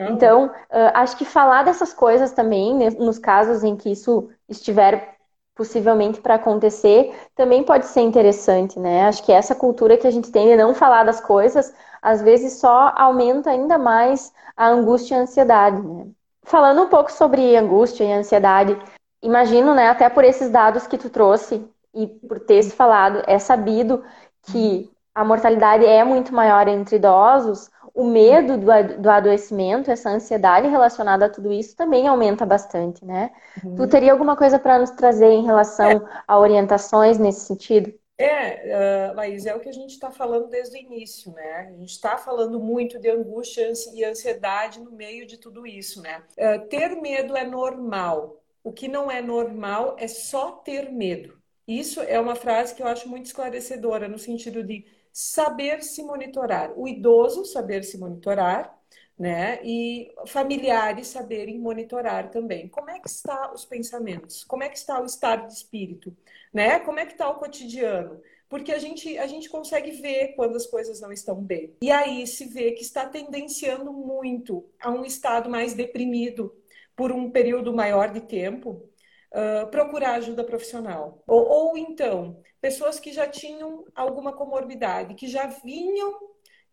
Então, 0.05 0.47
uh, 0.47 0.51
acho 0.95 1.17
que 1.17 1.25
falar 1.25 1.63
dessas 1.63 1.93
coisas 1.93 2.31
também, 2.33 2.75
né, 2.75 2.89
nos 2.91 3.19
casos 3.19 3.63
em 3.63 3.75
que 3.75 3.91
isso 3.91 4.29
estiver 4.49 5.17
possivelmente 5.55 6.21
para 6.21 6.35
acontecer, 6.35 7.13
também 7.35 7.63
pode 7.63 7.85
ser 7.87 8.01
interessante, 8.01 8.79
né? 8.79 9.05
Acho 9.07 9.23
que 9.23 9.31
essa 9.31 9.53
cultura 9.55 9.97
que 9.97 10.07
a 10.07 10.11
gente 10.11 10.31
tem 10.31 10.47
de 10.47 10.55
não 10.55 10.73
falar 10.73 11.03
das 11.03 11.21
coisas, 11.21 11.73
às 12.01 12.21
vezes 12.21 12.53
só 12.53 12.93
aumenta 12.95 13.51
ainda 13.51 13.77
mais 13.77 14.33
a 14.55 14.67
angústia 14.67 15.15
e 15.15 15.17
a 15.19 15.21
ansiedade, 15.21 15.81
né? 15.81 16.07
Falando 16.43 16.83
um 16.83 16.87
pouco 16.87 17.11
sobre 17.11 17.55
angústia 17.55 18.03
e 18.03 18.11
ansiedade, 18.11 18.77
imagino, 19.21 19.73
né, 19.73 19.87
até 19.87 20.09
por 20.09 20.23
esses 20.23 20.49
dados 20.49 20.87
que 20.87 20.97
tu 20.97 21.09
trouxe 21.09 21.65
e 21.93 22.07
por 22.07 22.39
ter 22.39 22.63
falado, 22.63 23.21
é 23.27 23.37
sabido 23.37 24.03
que 24.43 24.89
a 25.13 25.23
mortalidade 25.23 25.85
é 25.85 26.03
muito 26.03 26.33
maior 26.33 26.67
entre 26.67 26.95
idosos, 26.95 27.69
o 27.93 28.05
medo 28.05 28.57
do, 28.57 29.01
do 29.01 29.09
adoecimento, 29.09 29.91
essa 29.91 30.09
ansiedade 30.09 30.67
relacionada 30.67 31.25
a 31.25 31.29
tudo 31.29 31.51
isso 31.51 31.75
também 31.75 32.07
aumenta 32.07 32.45
bastante, 32.45 33.03
né? 33.03 33.31
Uhum. 33.63 33.75
Tu 33.75 33.87
teria 33.87 34.13
alguma 34.13 34.35
coisa 34.35 34.57
para 34.57 34.79
nos 34.79 34.91
trazer 34.91 35.29
em 35.29 35.43
relação 35.43 36.07
a 36.25 36.39
orientações 36.39 37.17
nesse 37.17 37.41
sentido? 37.41 37.93
É, 38.21 39.09
uh, 39.11 39.15
Laís, 39.15 39.45
é 39.45 39.55
o 39.55 39.59
que 39.59 39.69
a 39.69 39.73
gente 39.73 39.91
está 39.91 40.11
falando 40.11 40.47
desde 40.47 40.77
o 40.77 40.79
início, 40.79 41.31
né? 41.31 41.69
A 41.69 41.71
gente 41.71 41.89
está 41.89 42.17
falando 42.17 42.59
muito 42.59 42.99
de 42.99 43.09
angústia 43.09 43.71
e 43.93 44.03
ansiedade 44.03 44.79
no 44.79 44.91
meio 44.91 45.25
de 45.25 45.37
tudo 45.37 45.65
isso, 45.65 46.01
né? 46.01 46.23
Uh, 46.37 46.67
ter 46.67 46.95
medo 47.01 47.35
é 47.35 47.43
normal. 47.45 48.39
O 48.63 48.71
que 48.71 48.87
não 48.87 49.09
é 49.09 49.21
normal 49.21 49.95
é 49.97 50.07
só 50.07 50.51
ter 50.51 50.91
medo. 50.91 51.41
Isso 51.67 51.99
é 52.01 52.19
uma 52.19 52.35
frase 52.35 52.75
que 52.75 52.83
eu 52.83 52.87
acho 52.87 53.09
muito 53.09 53.25
esclarecedora, 53.25 54.07
no 54.07 54.19
sentido 54.19 54.63
de 54.63 54.85
saber 55.11 55.81
se 55.81 56.03
monitorar. 56.03 56.71
O 56.77 56.87
idoso 56.87 57.43
saber 57.45 57.83
se 57.83 57.97
monitorar, 57.97 58.77
né? 59.17 59.59
E 59.63 60.13
familiares 60.27 61.07
saberem 61.07 61.59
monitorar 61.59 62.29
também. 62.29 62.67
Como 62.67 62.89
é 62.89 62.99
que 62.99 63.09
está 63.09 63.51
os 63.51 63.65
pensamentos? 63.65 64.43
Como 64.43 64.63
é 64.63 64.69
que 64.69 64.77
está 64.77 65.01
o 65.01 65.05
estado 65.05 65.47
de 65.47 65.53
espírito? 65.53 66.15
Né? 66.53 66.79
Como 66.79 66.99
é 66.99 67.05
que 67.05 67.13
está 67.13 67.29
o 67.29 67.35
cotidiano? 67.35 68.21
Porque 68.49 68.71
a 68.71 68.79
gente, 68.79 69.17
a 69.17 69.27
gente 69.27 69.49
consegue 69.49 69.91
ver 69.91 70.35
quando 70.35 70.55
as 70.55 70.65
coisas 70.65 70.99
não 70.99 71.11
estão 71.11 71.41
bem. 71.41 71.75
E 71.81 71.89
aí 71.89 72.27
se 72.27 72.45
vê 72.45 72.71
que 72.71 72.81
está 72.81 73.05
tendenciando 73.05 73.93
muito 73.93 74.69
a 74.81 74.91
um 74.91 75.05
estado 75.05 75.49
mais 75.49 75.73
deprimido 75.73 76.53
por 76.95 77.11
um 77.11 77.31
período 77.31 77.73
maior 77.73 78.11
de 78.11 78.21
tempo, 78.21 78.89
uh, 79.31 79.67
procurar 79.71 80.15
ajuda 80.15 80.43
profissional. 80.43 81.23
Ou, 81.25 81.47
ou 81.47 81.77
então, 81.77 82.41
pessoas 82.59 82.99
que 82.99 83.13
já 83.13 83.27
tinham 83.27 83.85
alguma 83.95 84.33
comorbidade, 84.33 85.15
que 85.15 85.27
já 85.27 85.47
vinham 85.47 86.19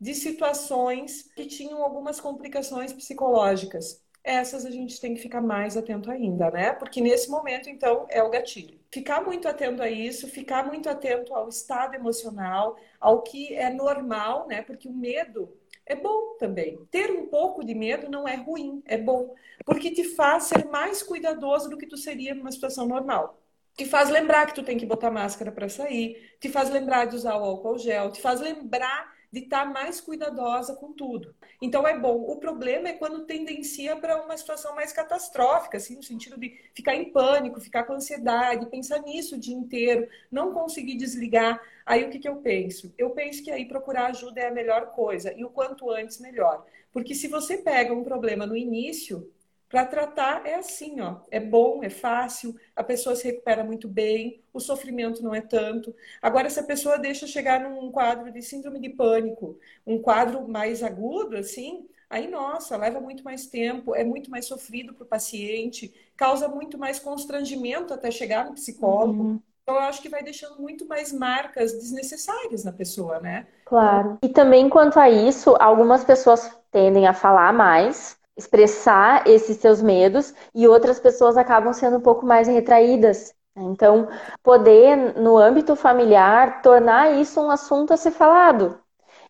de 0.00 0.14
situações 0.14 1.22
que 1.34 1.46
tinham 1.46 1.82
algumas 1.82 2.20
complicações 2.20 2.92
psicológicas 2.92 4.02
essas 4.28 4.66
a 4.66 4.70
gente 4.70 5.00
tem 5.00 5.14
que 5.14 5.22
ficar 5.22 5.40
mais 5.40 5.76
atento 5.76 6.10
ainda, 6.10 6.50
né? 6.50 6.72
Porque 6.74 7.00
nesse 7.00 7.30
momento, 7.30 7.70
então, 7.70 8.06
é 8.10 8.22
o 8.22 8.30
gatilho. 8.30 8.77
Ficar 8.90 9.22
muito 9.22 9.46
atento 9.46 9.82
a 9.82 9.90
isso, 9.90 10.28
ficar 10.28 10.64
muito 10.66 10.88
atento 10.88 11.34
ao 11.34 11.48
estado 11.48 11.94
emocional, 11.94 12.76
ao 12.98 13.22
que 13.22 13.54
é 13.54 13.70
normal, 13.70 14.46
né? 14.48 14.62
Porque 14.62 14.88
o 14.88 14.92
medo 14.92 15.54
é 15.84 15.94
bom 15.94 16.36
também. 16.38 16.78
Ter 16.90 17.10
um 17.10 17.26
pouco 17.26 17.64
de 17.64 17.74
medo 17.74 18.10
não 18.10 18.26
é 18.26 18.36
ruim, 18.36 18.82
é 18.86 18.96
bom. 18.96 19.34
Porque 19.64 19.90
te 19.90 20.04
faz 20.04 20.44
ser 20.44 20.66
mais 20.66 21.02
cuidadoso 21.02 21.68
do 21.68 21.76
que 21.76 21.86
tu 21.86 21.96
seria 21.96 22.34
numa 22.34 22.52
situação 22.52 22.86
normal. 22.86 23.38
Te 23.76 23.84
faz 23.84 24.10
lembrar 24.10 24.46
que 24.46 24.54
tu 24.54 24.62
tem 24.62 24.76
que 24.76 24.86
botar 24.86 25.10
máscara 25.10 25.52
para 25.52 25.68
sair, 25.68 26.36
te 26.40 26.48
faz 26.48 26.68
lembrar 26.70 27.04
de 27.06 27.16
usar 27.16 27.36
o 27.36 27.44
álcool 27.44 27.78
gel, 27.78 28.10
te 28.10 28.20
faz 28.20 28.40
lembrar 28.40 29.17
de 29.30 29.40
estar 29.40 29.64
tá 29.64 29.70
mais 29.70 30.00
cuidadosa 30.00 30.74
com 30.74 30.92
tudo. 30.92 31.34
Então 31.60 31.86
é 31.86 31.98
bom. 31.98 32.16
O 32.16 32.36
problema 32.36 32.88
é 32.88 32.92
quando 32.94 33.26
tendencia 33.26 33.96
para 33.96 34.22
uma 34.22 34.36
situação 34.36 34.74
mais 34.74 34.92
catastrófica, 34.92 35.76
assim, 35.76 35.96
no 35.96 36.02
sentido 36.02 36.38
de 36.38 36.56
ficar 36.74 36.94
em 36.94 37.10
pânico, 37.10 37.60
ficar 37.60 37.84
com 37.84 37.94
ansiedade, 37.94 38.66
pensar 38.66 39.00
nisso 39.02 39.36
o 39.36 39.38
dia 39.38 39.54
inteiro, 39.54 40.08
não 40.30 40.52
conseguir 40.52 40.96
desligar. 40.96 41.60
Aí 41.84 42.04
o 42.04 42.10
que, 42.10 42.18
que 42.18 42.28
eu 42.28 42.36
penso? 42.36 42.92
Eu 42.96 43.10
penso 43.10 43.42
que 43.42 43.50
aí 43.50 43.66
procurar 43.66 44.06
ajuda 44.06 44.40
é 44.40 44.48
a 44.48 44.52
melhor 44.52 44.92
coisa, 44.92 45.32
e 45.32 45.44
o 45.44 45.50
quanto 45.50 45.90
antes 45.90 46.20
melhor. 46.20 46.64
Porque 46.92 47.14
se 47.14 47.28
você 47.28 47.58
pega 47.58 47.92
um 47.92 48.02
problema 48.02 48.46
no 48.46 48.56
início, 48.56 49.30
para 49.68 49.84
tratar 49.84 50.46
é 50.46 50.54
assim, 50.54 51.00
ó. 51.00 51.16
É 51.30 51.38
bom, 51.38 51.82
é 51.82 51.90
fácil, 51.90 52.54
a 52.74 52.82
pessoa 52.82 53.14
se 53.14 53.26
recupera 53.26 53.62
muito 53.62 53.86
bem, 53.86 54.42
o 54.52 54.60
sofrimento 54.60 55.22
não 55.22 55.34
é 55.34 55.40
tanto. 55.40 55.94
Agora, 56.22 56.48
se 56.48 56.58
a 56.58 56.64
pessoa 56.64 56.98
deixa 56.98 57.26
chegar 57.26 57.60
num 57.60 57.90
quadro 57.90 58.32
de 58.32 58.40
síndrome 58.42 58.80
de 58.80 58.88
pânico, 58.88 59.58
um 59.86 60.00
quadro 60.00 60.48
mais 60.48 60.82
agudo, 60.82 61.36
assim, 61.36 61.86
aí, 62.08 62.28
nossa, 62.28 62.76
leva 62.76 63.00
muito 63.00 63.22
mais 63.22 63.46
tempo, 63.46 63.94
é 63.94 64.02
muito 64.04 64.30
mais 64.30 64.46
sofrido 64.46 64.94
para 64.94 65.04
o 65.04 65.08
paciente, 65.08 65.92
causa 66.16 66.48
muito 66.48 66.78
mais 66.78 66.98
constrangimento 66.98 67.92
até 67.92 68.10
chegar 68.10 68.46
no 68.46 68.54
psicólogo. 68.54 69.22
Uhum. 69.22 69.40
Então, 69.62 69.76
eu 69.76 69.82
acho 69.82 70.00
que 70.00 70.08
vai 70.08 70.22
deixando 70.22 70.58
muito 70.58 70.88
mais 70.88 71.12
marcas 71.12 71.74
desnecessárias 71.74 72.64
na 72.64 72.72
pessoa, 72.72 73.20
né? 73.20 73.46
Claro. 73.66 74.16
E 74.22 74.28
também, 74.30 74.66
quanto 74.66 74.98
a 74.98 75.10
isso, 75.10 75.54
algumas 75.60 76.02
pessoas 76.02 76.50
tendem 76.70 77.06
a 77.06 77.12
falar 77.12 77.52
mais, 77.52 78.17
expressar 78.38 79.26
esses 79.26 79.58
seus 79.58 79.82
medos 79.82 80.32
e 80.54 80.66
outras 80.68 81.00
pessoas 81.00 81.36
acabam 81.36 81.72
sendo 81.72 81.96
um 81.98 82.00
pouco 82.00 82.24
mais 82.24 82.46
retraídas. 82.48 83.34
Então, 83.56 84.08
poder, 84.42 85.18
no 85.18 85.36
âmbito 85.36 85.74
familiar, 85.74 86.62
tornar 86.62 87.12
isso 87.20 87.40
um 87.40 87.50
assunto 87.50 87.92
a 87.92 87.96
ser 87.96 88.12
falado. 88.12 88.78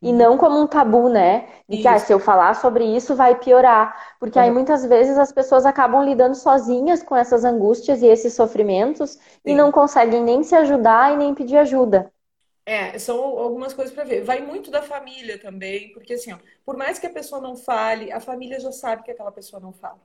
E 0.01 0.13
não 0.13 0.37
como 0.39 0.61
um 0.61 0.67
tabu, 0.67 1.09
né? 1.09 1.49
De 1.69 1.79
que 1.79 1.89
ah, 1.89 1.99
se 1.99 2.13
eu 2.13 2.21
falar 2.21 2.55
sobre 2.55 2.85
isso 2.85 3.17
vai 3.17 3.35
piorar. 3.35 4.15
Porque 4.21 4.39
aí 4.39 4.51
muitas 4.51 4.85
vezes 4.85 5.19
as 5.19 5.33
pessoas 5.33 5.67
acabam 5.67 6.05
lidando 6.05 6.37
sozinhas 6.37 7.03
com 7.03 7.17
essas 7.17 7.45
angústias 7.45 8.03
e 8.03 8.07
esses 8.07 8.35
sofrimentos 8.35 9.13
Sim. 9.13 9.21
e 9.47 9.55
não 9.55 9.73
conseguem 9.73 10.23
nem 10.23 10.43
se 10.45 10.55
ajudar 10.55 11.15
e 11.15 11.17
nem 11.17 11.35
pedir 11.35 11.57
ajuda. 11.57 12.13
É, 12.69 12.99
são 12.99 13.19
algumas 13.19 13.73
coisas 13.73 13.95
para 13.95 14.05
ver. 14.05 14.23
Vai 14.23 14.43
muito 14.43 14.71
da 14.71 14.83
família 14.83 15.39
também, 15.39 15.91
porque 15.91 16.13
assim, 16.13 16.33
ó, 16.35 16.39
por 16.67 16.77
mais 16.77 16.99
que 16.99 17.07
a 17.07 17.11
pessoa 17.11 17.41
não 17.41 17.57
fale, 17.57 18.13
a 18.13 18.21
família 18.21 18.61
já 18.61 18.71
sabe 18.71 19.03
que 19.05 19.11
aquela 19.11 19.33
pessoa 19.33 19.59
não 19.59 19.73
fala. 19.73 19.99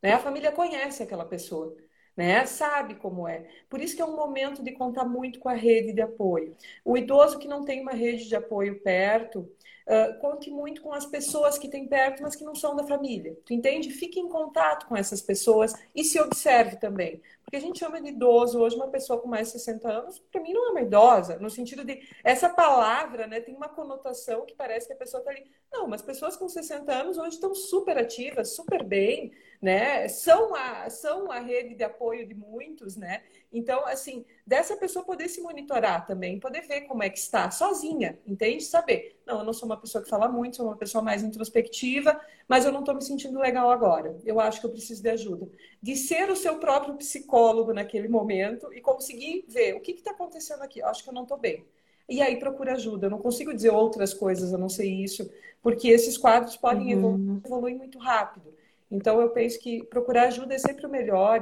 Né? 0.00 0.12
A 0.12 0.20
família 0.20 0.52
conhece 0.52 1.02
aquela 1.02 1.24
pessoa, 1.24 1.76
né? 2.16 2.46
Sabe 2.46 2.94
como 2.94 3.26
é. 3.26 3.48
Por 3.68 3.80
isso 3.80 3.96
que 3.96 4.02
é 4.02 4.04
um 4.04 4.14
momento 4.14 4.62
de 4.62 4.70
contar 4.70 5.04
muito 5.06 5.40
com 5.40 5.48
a 5.48 5.54
rede 5.54 5.92
de 5.92 6.00
apoio. 6.00 6.56
O 6.84 6.96
idoso 6.96 7.36
que 7.36 7.48
não 7.48 7.64
tem 7.64 7.80
uma 7.80 7.92
rede 7.92 8.28
de 8.28 8.36
apoio 8.36 8.80
perto, 8.80 9.40
uh, 9.40 10.20
conte 10.20 10.52
muito 10.52 10.82
com 10.82 10.92
as 10.92 11.04
pessoas 11.04 11.58
que 11.58 11.68
tem 11.68 11.88
perto, 11.88 12.22
mas 12.22 12.36
que 12.36 12.44
não 12.44 12.54
são 12.54 12.76
da 12.76 12.84
família. 12.84 13.36
Tu 13.44 13.54
entende? 13.54 13.90
Fique 13.90 14.20
em 14.20 14.28
contato 14.28 14.86
com 14.86 14.96
essas 14.96 15.20
pessoas 15.20 15.74
e 15.92 16.04
se 16.04 16.20
observe 16.20 16.76
também. 16.76 17.20
Porque 17.48 17.56
a 17.56 17.60
gente 17.60 17.78
chama 17.78 17.98
de 17.98 18.08
idoso 18.10 18.60
hoje 18.60 18.76
uma 18.76 18.88
pessoa 18.88 19.18
com 19.18 19.26
mais 19.26 19.46
de 19.46 19.54
60 19.54 19.90
anos, 19.90 20.18
para 20.18 20.42
mim 20.42 20.52
não 20.52 20.68
é 20.68 20.70
uma 20.72 20.82
idosa, 20.82 21.38
no 21.38 21.48
sentido 21.48 21.82
de 21.82 22.06
essa 22.22 22.46
palavra, 22.50 23.26
né, 23.26 23.40
tem 23.40 23.56
uma 23.56 23.70
conotação 23.70 24.44
que 24.44 24.54
parece 24.54 24.86
que 24.86 24.92
a 24.92 24.96
pessoa 24.96 25.22
está 25.22 25.30
ali. 25.30 25.50
Não, 25.72 25.88
mas 25.88 26.02
pessoas 26.02 26.36
com 26.36 26.46
60 26.46 26.92
anos 26.92 27.16
hoje 27.16 27.36
estão 27.36 27.54
super 27.54 27.96
ativas, 27.96 28.54
super 28.54 28.84
bem, 28.84 29.32
né? 29.60 30.08
São 30.08 30.54
a, 30.54 30.88
são 30.88 31.30
a 31.30 31.40
rede 31.40 31.74
de 31.74 31.84
apoio 31.84 32.26
de 32.26 32.34
muitos, 32.34 32.96
né? 32.96 33.22
Então, 33.52 33.86
assim, 33.86 34.24
dessa 34.46 34.76
pessoa 34.76 35.04
poder 35.04 35.28
se 35.28 35.40
monitorar 35.40 36.06
também, 36.06 36.38
poder 36.38 36.62
ver 36.66 36.82
como 36.82 37.02
é 37.02 37.08
que 37.10 37.18
está, 37.18 37.50
sozinha, 37.50 38.18
entende? 38.26 38.62
Saber, 38.62 39.18
não, 39.26 39.40
eu 39.40 39.44
não 39.44 39.52
sou 39.52 39.66
uma 39.66 39.76
pessoa 39.76 40.02
que 40.02 40.08
fala 40.08 40.28
muito, 40.28 40.56
sou 40.56 40.66
uma 40.66 40.76
pessoa 40.76 41.02
mais 41.02 41.22
introspectiva, 41.22 42.18
mas 42.46 42.64
eu 42.64 42.72
não 42.72 42.80
estou 42.80 42.94
me 42.94 43.02
sentindo 43.02 43.38
legal 43.38 43.70
agora. 43.70 44.16
Eu 44.24 44.38
acho 44.38 44.60
que 44.60 44.66
eu 44.66 44.70
preciso 44.70 45.02
de 45.02 45.10
ajuda. 45.10 45.48
De 45.82 45.96
ser 45.96 46.30
o 46.30 46.36
seu 46.36 46.58
próprio 46.58 46.94
psicólogo 46.96 47.37
naquele 47.72 48.08
momento 48.08 48.72
e 48.72 48.80
conseguir 48.80 49.44
ver 49.48 49.74
o 49.74 49.80
que 49.80 49.92
está 49.92 50.10
acontecendo 50.10 50.62
aqui. 50.62 50.80
Eu 50.80 50.86
acho 50.88 51.02
que 51.02 51.10
eu 51.10 51.14
não 51.14 51.22
estou 51.22 51.38
bem. 51.38 51.64
E 52.08 52.22
aí 52.22 52.36
procura 52.36 52.72
ajuda. 52.72 53.06
Eu 53.06 53.10
não 53.10 53.18
consigo 53.18 53.54
dizer 53.54 53.70
outras 53.70 54.14
coisas, 54.14 54.54
a 54.54 54.58
não 54.58 54.68
ser 54.68 54.86
isso, 54.86 55.30
porque 55.62 55.88
esses 55.88 56.16
quadros 56.16 56.56
podem 56.56 56.94
uhum. 56.94 57.40
evoluir 57.44 57.76
muito 57.76 57.98
rápido. 57.98 58.54
Então 58.90 59.20
eu 59.20 59.30
penso 59.30 59.60
que 59.60 59.84
procurar 59.84 60.28
ajuda 60.28 60.54
é 60.54 60.58
sempre 60.58 60.86
o 60.86 60.90
melhor. 60.90 61.40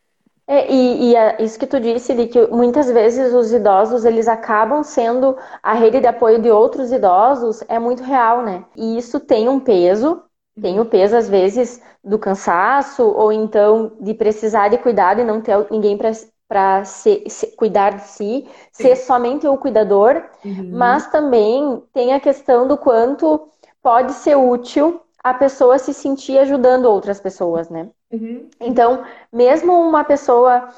É, 0.49 0.73
e, 0.73 1.11
e 1.11 1.17
é 1.17 1.43
isso 1.43 1.59
que 1.59 1.67
tu 1.67 1.81
disse, 1.81 2.15
de 2.15 2.29
que 2.29 2.47
muitas 2.49 2.89
vezes 2.91 3.35
os 3.35 3.53
idosos 3.53 4.05
eles 4.05 4.29
acabam 4.29 4.83
sendo 4.85 5.37
a 5.61 5.75
rede 5.75 6.01
de 6.01 6.07
apoio 6.07 6.41
de 6.41 6.51
outros 6.51 6.93
idosos, 6.93 7.65
é 7.69 7.81
muito 7.81 8.03
real, 8.03 8.43
né? 8.45 8.65
E 8.77 8.97
isso 8.97 9.19
tem 9.19 9.49
um 9.49 9.59
peso, 9.59 10.23
tem 10.61 10.81
o 10.81 10.85
peso 10.85 11.17
às 11.17 11.29
vezes 11.29 11.83
do 12.03 12.19
cansaço 12.19 13.03
ou 13.03 13.33
então 13.33 13.93
de 14.01 14.15
precisar 14.15 14.69
de 14.69 14.79
cuidado 14.79 15.21
e 15.21 15.25
não 15.25 15.41
ter 15.41 15.67
ninguém 15.71 15.99
para 15.99 16.83
cuidar 17.57 17.97
de 17.97 18.03
si, 18.03 18.49
Sim. 18.73 18.83
ser 18.83 18.97
somente 18.97 19.47
o 19.47 19.57
cuidador, 19.57 20.23
uhum. 20.45 20.71
mas 20.73 21.09
também 21.09 21.83
tem 21.93 22.15
a 22.15 22.21
questão 22.21 22.67
do 22.67 22.77
quanto 22.77 23.49
pode 23.83 24.13
ser 24.13 24.37
útil 24.37 25.01
a 25.23 25.35
pessoa 25.35 25.79
se 25.79 25.93
sentir 25.93 26.39
ajudando 26.39 26.87
outras 26.87 27.21
pessoas, 27.21 27.69
né? 27.69 27.89
Uhum. 28.13 28.49
Então, 28.61 29.05
mesmo 29.33 29.73
uma 29.73 30.05
pessoa, 30.05 30.69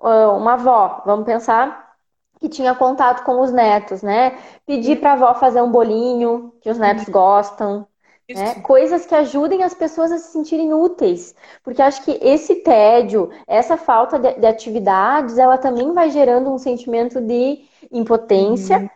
ah, 0.00 0.30
uma 0.30 0.52
avó, 0.52 1.02
vamos 1.04 1.26
pensar 1.26 1.92
que 2.40 2.48
tinha 2.48 2.74
contato 2.74 3.24
com 3.24 3.40
os 3.40 3.50
netos, 3.50 4.02
né? 4.02 4.38
Pedir 4.64 5.00
para 5.00 5.10
a 5.10 5.12
avó 5.14 5.34
fazer 5.34 5.60
um 5.60 5.70
bolinho 5.70 6.52
que 6.60 6.70
os 6.70 6.78
netos 6.78 7.06
uhum. 7.06 7.12
gostam, 7.12 7.86
né? 8.32 8.54
Coisas 8.56 9.06
que 9.06 9.14
ajudem 9.14 9.62
as 9.62 9.74
pessoas 9.74 10.12
a 10.12 10.18
se 10.18 10.32
sentirem 10.32 10.72
úteis. 10.72 11.34
Porque 11.62 11.82
acho 11.82 12.04
que 12.04 12.18
esse 12.22 12.56
tédio, 12.56 13.30
essa 13.46 13.76
falta 13.76 14.18
de, 14.18 14.34
de 14.34 14.46
atividades, 14.46 15.38
ela 15.38 15.58
também 15.58 15.92
vai 15.92 16.10
gerando 16.10 16.50
um 16.52 16.58
sentimento 16.58 17.20
de 17.20 17.64
impotência 17.92 18.78
uhum 18.78 18.88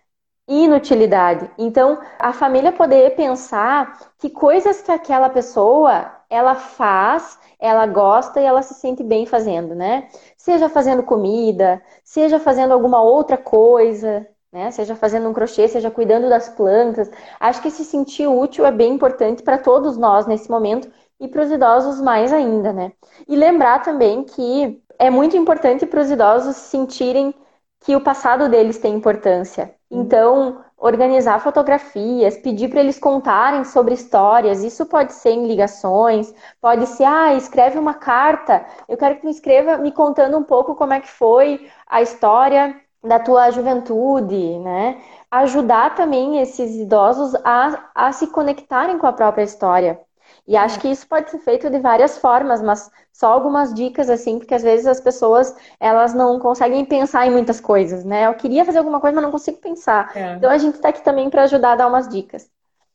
inutilidade. 0.49 1.51
Então, 1.59 2.01
a 2.19 2.33
família 2.33 2.73
poder 2.73 3.15
pensar 3.15 4.13
que 4.19 4.31
coisas 4.31 4.81
que 4.81 4.91
aquela 4.91 5.29
pessoa 5.29 6.11
ela 6.31 6.55
faz, 6.55 7.39
ela 7.61 7.87
gosta 7.87 8.41
e 8.41 8.45
ela 8.45 8.63
se 8.63 8.75
sente 8.75 9.03
bem 9.05 9.27
fazendo, 9.27 9.75
né? 9.75 10.09
Seja 10.37 10.69
fazendo 10.69 11.03
comida, 11.03 11.83
seja 12.03 12.41
fazendo 12.41 12.73
alguma 12.73 13.03
outra 13.03 13.37
coisa, 13.37 14.27
né? 14.53 14.71
Seja 14.71 14.95
fazendo 14.95 15.29
um 15.29 15.33
crochê, 15.33 15.69
seja 15.69 15.91
cuidando 15.91 16.29
das 16.29 16.49
plantas. 16.49 17.11
Acho 17.39 17.63
que 17.63 17.71
se 17.71 17.85
sentir 17.85 18.27
útil 18.27 18.65
é 18.67 18.73
bem 18.73 18.95
importante 18.95 19.43
para 19.43 19.59
todos 19.59 19.97
nós 19.97 20.27
nesse 20.27 20.51
momento 20.51 20.91
e 21.21 21.29
para 21.29 21.43
os 21.43 21.51
idosos 21.51 22.01
mais 22.01 22.33
ainda, 22.33 22.73
né? 22.73 22.93
E 23.27 23.37
lembrar 23.37 23.83
também 23.83 24.25
que 24.25 24.81
é 24.99 25.11
muito 25.11 25.37
importante 25.37 25.87
para 25.87 26.01
os 26.01 26.11
idosos 26.11 26.57
sentirem 26.57 27.35
que 27.81 27.95
o 27.95 28.01
passado 28.01 28.49
deles 28.49 28.79
tem 28.79 28.95
importância. 28.95 29.75
Uhum. 29.91 30.03
Então, 30.03 30.65
organizar 30.77 31.41
fotografias, 31.41 32.37
pedir 32.37 32.69
para 32.69 32.81
eles 32.81 32.99
contarem 32.99 33.65
sobre 33.65 33.95
histórias, 33.95 34.63
isso 34.63 34.87
pode 34.87 35.13
ser 35.13 35.31
em 35.31 35.47
ligações, 35.47 36.33
pode 36.61 36.87
ser, 36.87 37.05
ah, 37.05 37.35
escreve 37.35 37.79
uma 37.79 37.95
carta, 37.95 38.65
eu 38.89 38.97
quero 38.97 39.17
que 39.17 39.23
tu 39.23 39.29
escreva 39.29 39.79
me 39.79 39.93
contando 39.93 40.37
um 40.37 40.45
pouco 40.45 40.75
como 40.75 40.93
é 40.93 41.01
que 41.01 41.09
foi 41.09 41.69
a 41.87 42.03
história 42.03 42.81
da 43.03 43.19
tua 43.19 43.51
juventude, 43.51 44.59
né? 44.59 45.01
Ajudar 45.31 45.95
também 45.95 46.41
esses 46.41 46.77
idosos 46.77 47.35
a, 47.45 47.91
a 47.95 48.13
se 48.13 48.27
conectarem 48.29 48.99
com 48.99 49.07
a 49.07 49.13
própria 49.13 49.45
história. 49.45 50.01
E 50.47 50.57
acho 50.57 50.79
é. 50.79 50.81
que 50.81 50.89
isso 50.89 51.07
pode 51.07 51.31
ser 51.31 51.39
feito 51.39 51.71
de 51.71 51.79
várias 51.79 52.19
formas, 52.19 52.63
mas 52.63 52.91
só 53.13 53.29
algumas 53.29 53.73
dicas 53.75 54.09
assim, 54.09 54.39
porque 54.39 54.55
às 54.55 54.63
vezes 54.63 54.87
as 54.87 55.01
pessoas 55.01 55.55
elas 55.79 56.15
não 56.15 56.39
conseguem 56.41 56.85
pensar 56.85 57.27
em 57.27 57.31
muitas 57.31 57.61
coisas, 57.61 58.05
né? 58.05 58.27
Eu 58.27 58.35
queria 58.35 58.65
fazer 58.65 58.79
alguma 58.79 59.01
coisa, 59.01 59.15
mas 59.15 59.25
não 59.25 59.31
consigo 59.31 59.59
pensar. 59.59 60.17
É. 60.17 60.35
Então 60.37 60.51
a 60.51 60.59
gente 60.59 60.77
está 60.77 60.89
aqui 60.89 61.03
também 61.05 61.29
para 61.31 61.43
ajudar 61.45 61.73
a 61.73 61.77
dar 61.77 61.89
umas 61.89 62.09
dicas. 62.09 62.51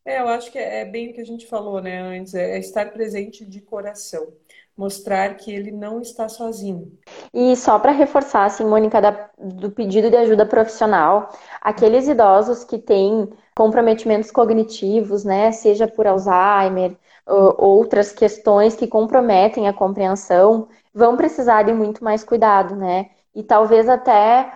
É, 0.05 0.19
eu 0.19 0.27
acho 0.27 0.51
que 0.51 0.59
é 0.59 0.83
bem 0.83 1.11
o 1.11 1.13
que 1.13 1.21
a 1.21 1.25
gente 1.25 1.47
falou, 1.47 1.81
né, 1.81 2.01
antes, 2.01 2.33
é 2.33 2.59
estar 2.59 2.91
presente 2.91 3.45
de 3.45 3.61
coração, 3.61 4.33
mostrar 4.77 5.35
que 5.35 5.53
ele 5.53 5.71
não 5.71 6.01
está 6.01 6.27
sozinho. 6.27 6.91
E 7.33 7.55
só 7.55 7.77
para 7.79 7.91
reforçar, 7.91 8.45
assim, 8.45 8.65
Mônica, 8.65 9.01
da, 9.01 9.29
do 9.37 9.71
pedido 9.71 10.09
de 10.09 10.17
ajuda 10.17 10.45
profissional, 10.45 11.29
aqueles 11.61 12.07
idosos 12.07 12.63
que 12.63 12.77
têm 12.77 13.29
comprometimentos 13.55 14.31
cognitivos, 14.31 15.23
né, 15.23 15.51
seja 15.51 15.87
por 15.87 16.07
Alzheimer, 16.07 16.97
outras 17.25 18.11
questões 18.11 18.75
que 18.75 18.87
comprometem 18.87 19.67
a 19.67 19.73
compreensão, 19.73 20.67
vão 20.93 21.15
precisar 21.15 21.63
de 21.63 21.73
muito 21.73 22.03
mais 22.03 22.23
cuidado, 22.23 22.75
né? 22.75 23.09
E 23.33 23.41
talvez 23.43 23.87
até 23.87 24.51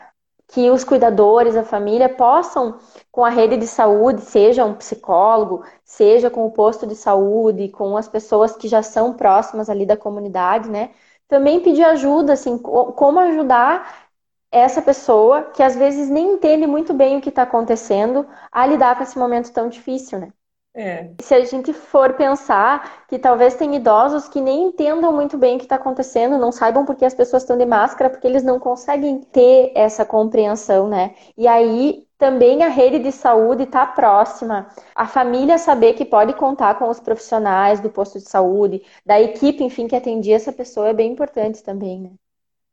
que 0.50 0.70
os 0.70 0.84
cuidadores, 0.84 1.56
a 1.56 1.64
família, 1.64 2.08
possam, 2.10 2.78
com 3.18 3.26
a 3.26 3.30
rede 3.30 3.58
de 3.58 3.66
saúde, 3.66 4.22
seja 4.22 4.64
um 4.64 4.76
psicólogo, 4.76 5.66
seja 5.84 6.30
com 6.30 6.46
o 6.46 6.52
posto 6.52 6.86
de 6.86 6.96
saúde, 6.96 7.68
com 7.68 7.98
as 7.98 8.08
pessoas 8.08 8.56
que 8.56 8.68
já 8.68 8.84
são 8.84 9.12
próximas 9.12 9.72
ali 9.72 9.88
da 9.88 9.98
comunidade, 9.98 10.70
né? 10.70 10.92
Também 11.28 11.60
pedir 11.60 11.84
ajuda, 11.84 12.34
assim, 12.34 12.60
como 12.60 13.20
ajudar 13.20 14.08
essa 14.52 14.84
pessoa 14.84 15.46
que 15.46 15.64
às 15.64 15.76
vezes 15.76 16.12
nem 16.12 16.34
entende 16.34 16.68
muito 16.68 16.94
bem 16.94 17.18
o 17.18 17.22
que 17.22 17.30
está 17.30 17.42
acontecendo 17.42 18.28
a 18.52 18.68
lidar 18.68 18.96
com 18.96 19.02
esse 19.02 19.18
momento 19.18 19.52
tão 19.52 19.68
difícil, 19.68 20.20
né? 20.20 20.32
É. 20.76 21.10
Se 21.20 21.34
a 21.34 21.44
gente 21.44 21.74
for 21.74 22.14
pensar 22.14 23.08
que 23.08 23.18
talvez 23.18 23.56
tem 23.56 23.76
idosos 23.76 24.30
que 24.30 24.40
nem 24.40 24.66
entendam 24.66 25.12
muito 25.12 25.40
bem 25.40 25.56
o 25.56 25.58
que 25.58 25.66
está 25.66 25.78
acontecendo, 25.78 26.38
não 26.38 26.52
saibam 26.52 26.86
porque 26.86 27.04
as 27.04 27.16
pessoas 27.16 27.42
estão 27.42 27.58
de 27.58 27.66
máscara, 27.66 28.12
porque 28.12 28.28
eles 28.28 28.44
não 28.44 28.60
conseguem 28.60 29.22
ter 29.22 29.72
essa 29.74 30.06
compreensão, 30.06 30.88
né? 30.88 31.16
E 31.36 31.48
aí 31.48 32.07
também 32.18 32.64
a 32.64 32.70
rede 32.70 33.00
de 33.00 33.12
saúde 33.12 33.64
está 33.64 33.86
próxima. 33.86 34.68
A 34.96 35.08
família 35.08 35.58
saber 35.58 35.94
que 35.94 36.06
pode 36.06 36.34
contar 36.34 36.76
com 36.80 36.90
os 36.90 37.00
profissionais 37.00 37.80
do 37.80 37.90
posto 37.90 38.20
de 38.20 38.28
saúde, 38.30 38.84
da 39.06 39.22
equipe, 39.22 39.64
enfim, 39.64 39.88
que 39.88 39.96
atendia 39.96 40.36
essa 40.36 40.52
pessoa 40.54 40.90
é 40.90 40.94
bem 40.94 41.12
importante 41.12 41.64
também, 41.64 42.02
né? 42.02 42.12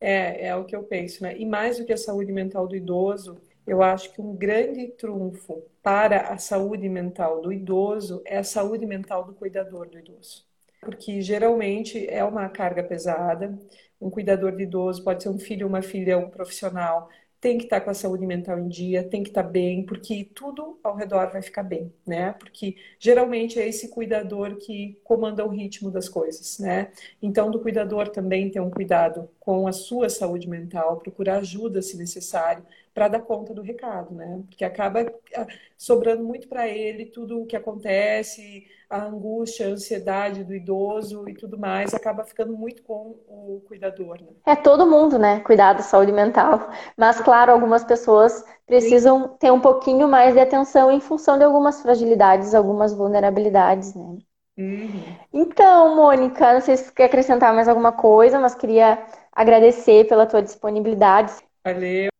É, 0.00 0.48
é 0.48 0.57
o 0.57 0.64
que 0.64 0.76
eu 0.76 0.85
penso, 0.85 1.22
né? 1.22 1.37
E 1.38 1.46
mais 1.46 1.78
do 1.78 1.85
que 1.85 1.92
a 1.92 1.96
saúde 1.96 2.30
mental 2.33 2.66
do 2.66 2.76
idoso, 2.76 3.40
eu 3.66 3.83
acho 3.83 4.12
que 4.12 4.20
um 4.20 4.37
grande 4.37 4.88
trunfo 4.88 5.62
para 5.83 6.28
a 6.33 6.38
saúde 6.38 6.88
mental 6.88 7.40
do 7.40 7.52
idoso 7.52 8.22
é 8.26 8.38
a 8.38 8.44
saúde 8.44 8.85
mental 8.87 9.24
do 9.24 9.35
cuidador 9.35 9.88
do 9.88 9.98
idoso. 9.98 10.44
Porque 10.80 11.22
geralmente 11.22 12.07
é 12.09 12.22
uma 12.22 12.48
carga 12.50 12.83
pesada. 12.85 13.59
Um 14.00 14.11
cuidador 14.11 14.54
de 14.54 14.64
idoso 14.64 15.02
pode 15.02 15.22
ser 15.22 15.30
um 15.30 15.38
filho, 15.38 15.66
uma 15.66 15.80
filha, 15.80 16.18
um 16.18 16.28
profissional, 16.28 17.09
tem 17.44 17.59
que 17.59 17.64
estar 17.64 17.83
com 17.83 17.90
a 17.90 17.94
saúde 17.94 18.24
mental 18.24 18.59
em 18.59 18.68
dia, 18.68 19.04
tem 19.07 19.22
que 19.22 19.28
estar 19.28 19.42
bem, 19.42 19.85
porque 19.85 20.24
tudo 20.35 20.80
ao 20.83 20.96
redor 20.96 21.30
vai 21.30 21.42
ficar 21.42 21.62
bem, 21.62 21.92
né? 22.07 22.33
Porque 22.33 22.74
geralmente 22.98 23.61
é 23.61 23.68
esse 23.68 23.88
cuidador 23.90 24.57
que 24.57 24.98
comanda 25.04 25.44
o 25.44 25.50
ritmo 25.50 25.90
das 25.90 26.09
coisas, 26.09 26.59
né? 26.59 26.90
Então, 27.20 27.50
do 27.50 27.61
cuidador 27.61 28.09
também 28.09 28.50
ter 28.50 28.61
um 28.61 28.70
cuidado 28.70 29.28
com 29.38 29.66
a 29.66 29.72
sua 29.72 30.09
saúde 30.09 30.48
mental, 30.48 31.00
procurar 31.00 31.37
ajuda 31.37 31.83
se 31.83 31.98
necessário, 31.98 32.64
para 32.94 33.09
dar 33.09 33.20
conta 33.20 33.52
do 33.52 33.61
recado, 33.61 34.14
né? 34.14 34.40
Porque 34.48 34.64
acaba 34.64 35.00
ah, 35.37 35.46
sobrando 35.76 36.22
muito 36.22 36.48
para 36.48 36.68
ele 36.68 37.07
tudo 37.07 37.42
o 37.42 37.46
que 37.46 37.57
acontece, 37.57 38.64
a 38.88 39.04
angústia, 39.04 39.66
a 39.66 39.70
ansiedade 39.70 40.44
do 40.44 40.54
idoso 40.54 41.28
e 41.28 41.35
tudo 41.35 41.59
mais, 41.59 41.92
acaba 41.92 42.22
ficando 42.22 42.57
muito 42.57 42.85
com 42.85 43.16
o 43.26 43.61
cuidador. 43.66 44.20
Né? 44.22 44.28
É 44.46 44.54
todo 44.54 44.87
mundo, 44.87 45.18
né? 45.18 45.40
Cuidar 45.40 45.72
da 45.72 45.83
saúde 45.83 46.12
mental. 46.12 46.70
Mas, 46.96 47.20
claro, 47.20 47.50
algumas 47.50 47.83
pessoas 47.83 48.44
precisam 48.64 49.24
Sim. 49.24 49.37
ter 49.40 49.50
um 49.50 49.61
pouquinho 49.61 50.07
mais 50.07 50.33
de 50.33 50.40
atenção 50.40 50.92
em 50.92 51.00
função 51.00 51.37
de 51.37 51.42
algumas 51.44 51.83
fragilidades, 51.83 52.54
algumas 52.54 52.94
vulnerabilidades, 52.94 53.92
né? 53.94 54.18
Uhum. 54.57 55.02
Então, 55.33 55.96
Mônica, 55.96 56.54
não 56.54 56.61
sei 56.61 56.76
se 56.76 56.85
você 56.85 56.92
quer 56.92 57.04
acrescentar 57.07 57.52
mais 57.52 57.66
alguma 57.66 57.90
coisa, 57.90 58.38
mas 58.38 58.54
queria 58.54 59.04
agradecer 59.33 60.07
pela 60.07 60.26
tua 60.26 60.40
disponibilidade. 60.40 61.33
Valeu. 61.64 62.13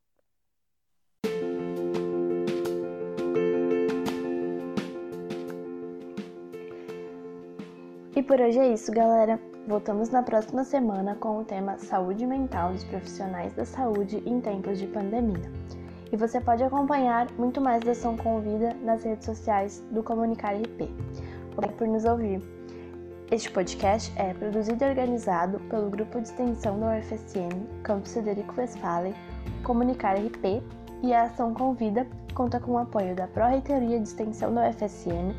E 8.16 8.22
por 8.22 8.40
hoje 8.40 8.61
é 8.61 8.72
isso, 8.72 8.92
galera. 8.92 9.40
Voltamos 9.66 10.09
na 10.09 10.22
próxima 10.22 10.62
semana 10.62 11.16
com 11.16 11.40
o 11.40 11.44
tema 11.44 11.77
Saúde 11.79 12.24
Mental 12.24 12.72
dos 12.72 12.85
Profissionais 12.85 13.53
da 13.55 13.64
Saúde 13.64 14.22
em 14.24 14.40
Tempos 14.40 14.79
de 14.79 14.87
Pandemia. 14.87 15.50
E 16.12 16.16
você 16.16 16.40
pode 16.40 16.62
acompanhar 16.62 17.27
muito 17.33 17.61
mais 17.61 17.83
da 17.83 17.90
ação 17.90 18.16
convida 18.16 18.72
nas 18.85 19.03
redes 19.03 19.27
sociais 19.27 19.83
do 19.90 20.00
Comunicar 20.00 20.55
RP. 20.55 20.88
Obrigado 21.55 21.77
por 21.77 21.88
nos 21.88 22.05
ouvir. 22.05 22.40
Este 23.33 23.50
podcast 23.50 24.12
é 24.16 24.33
produzido 24.33 24.85
e 24.85 24.88
organizado 24.88 25.59
pelo 25.68 25.90
Grupo 25.90 26.20
de 26.20 26.29
Extensão 26.29 26.79
da 26.79 26.96
UFSM, 26.96 27.66
Campus 27.83 28.14
Federico 28.14 28.55
Westphalen, 28.57 29.14
Comunicar 29.64 30.14
RP 30.14 30.62
e 31.03 31.12
a 31.12 31.24
Ação 31.24 31.53
Convida 31.53 32.07
conta 32.33 32.61
com 32.61 32.72
o 32.72 32.79
apoio 32.79 33.16
da 33.16 33.27
Pró-Reitoria 33.27 33.98
de 33.98 34.07
Extensão 34.07 34.55
da 34.55 34.68
UFSM, 34.68 35.35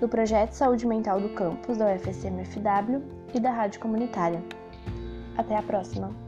do 0.00 0.08
Projeto 0.08 0.52
Saúde 0.52 0.86
Mental 0.86 1.20
do 1.20 1.30
Campus 1.30 1.78
da 1.78 1.86
UFSM 1.86 2.44
FW 2.44 3.02
e 3.34 3.40
da 3.40 3.50
Rádio 3.50 3.80
Comunitária. 3.80 4.42
Até 5.36 5.56
a 5.56 5.62
próxima! 5.62 6.25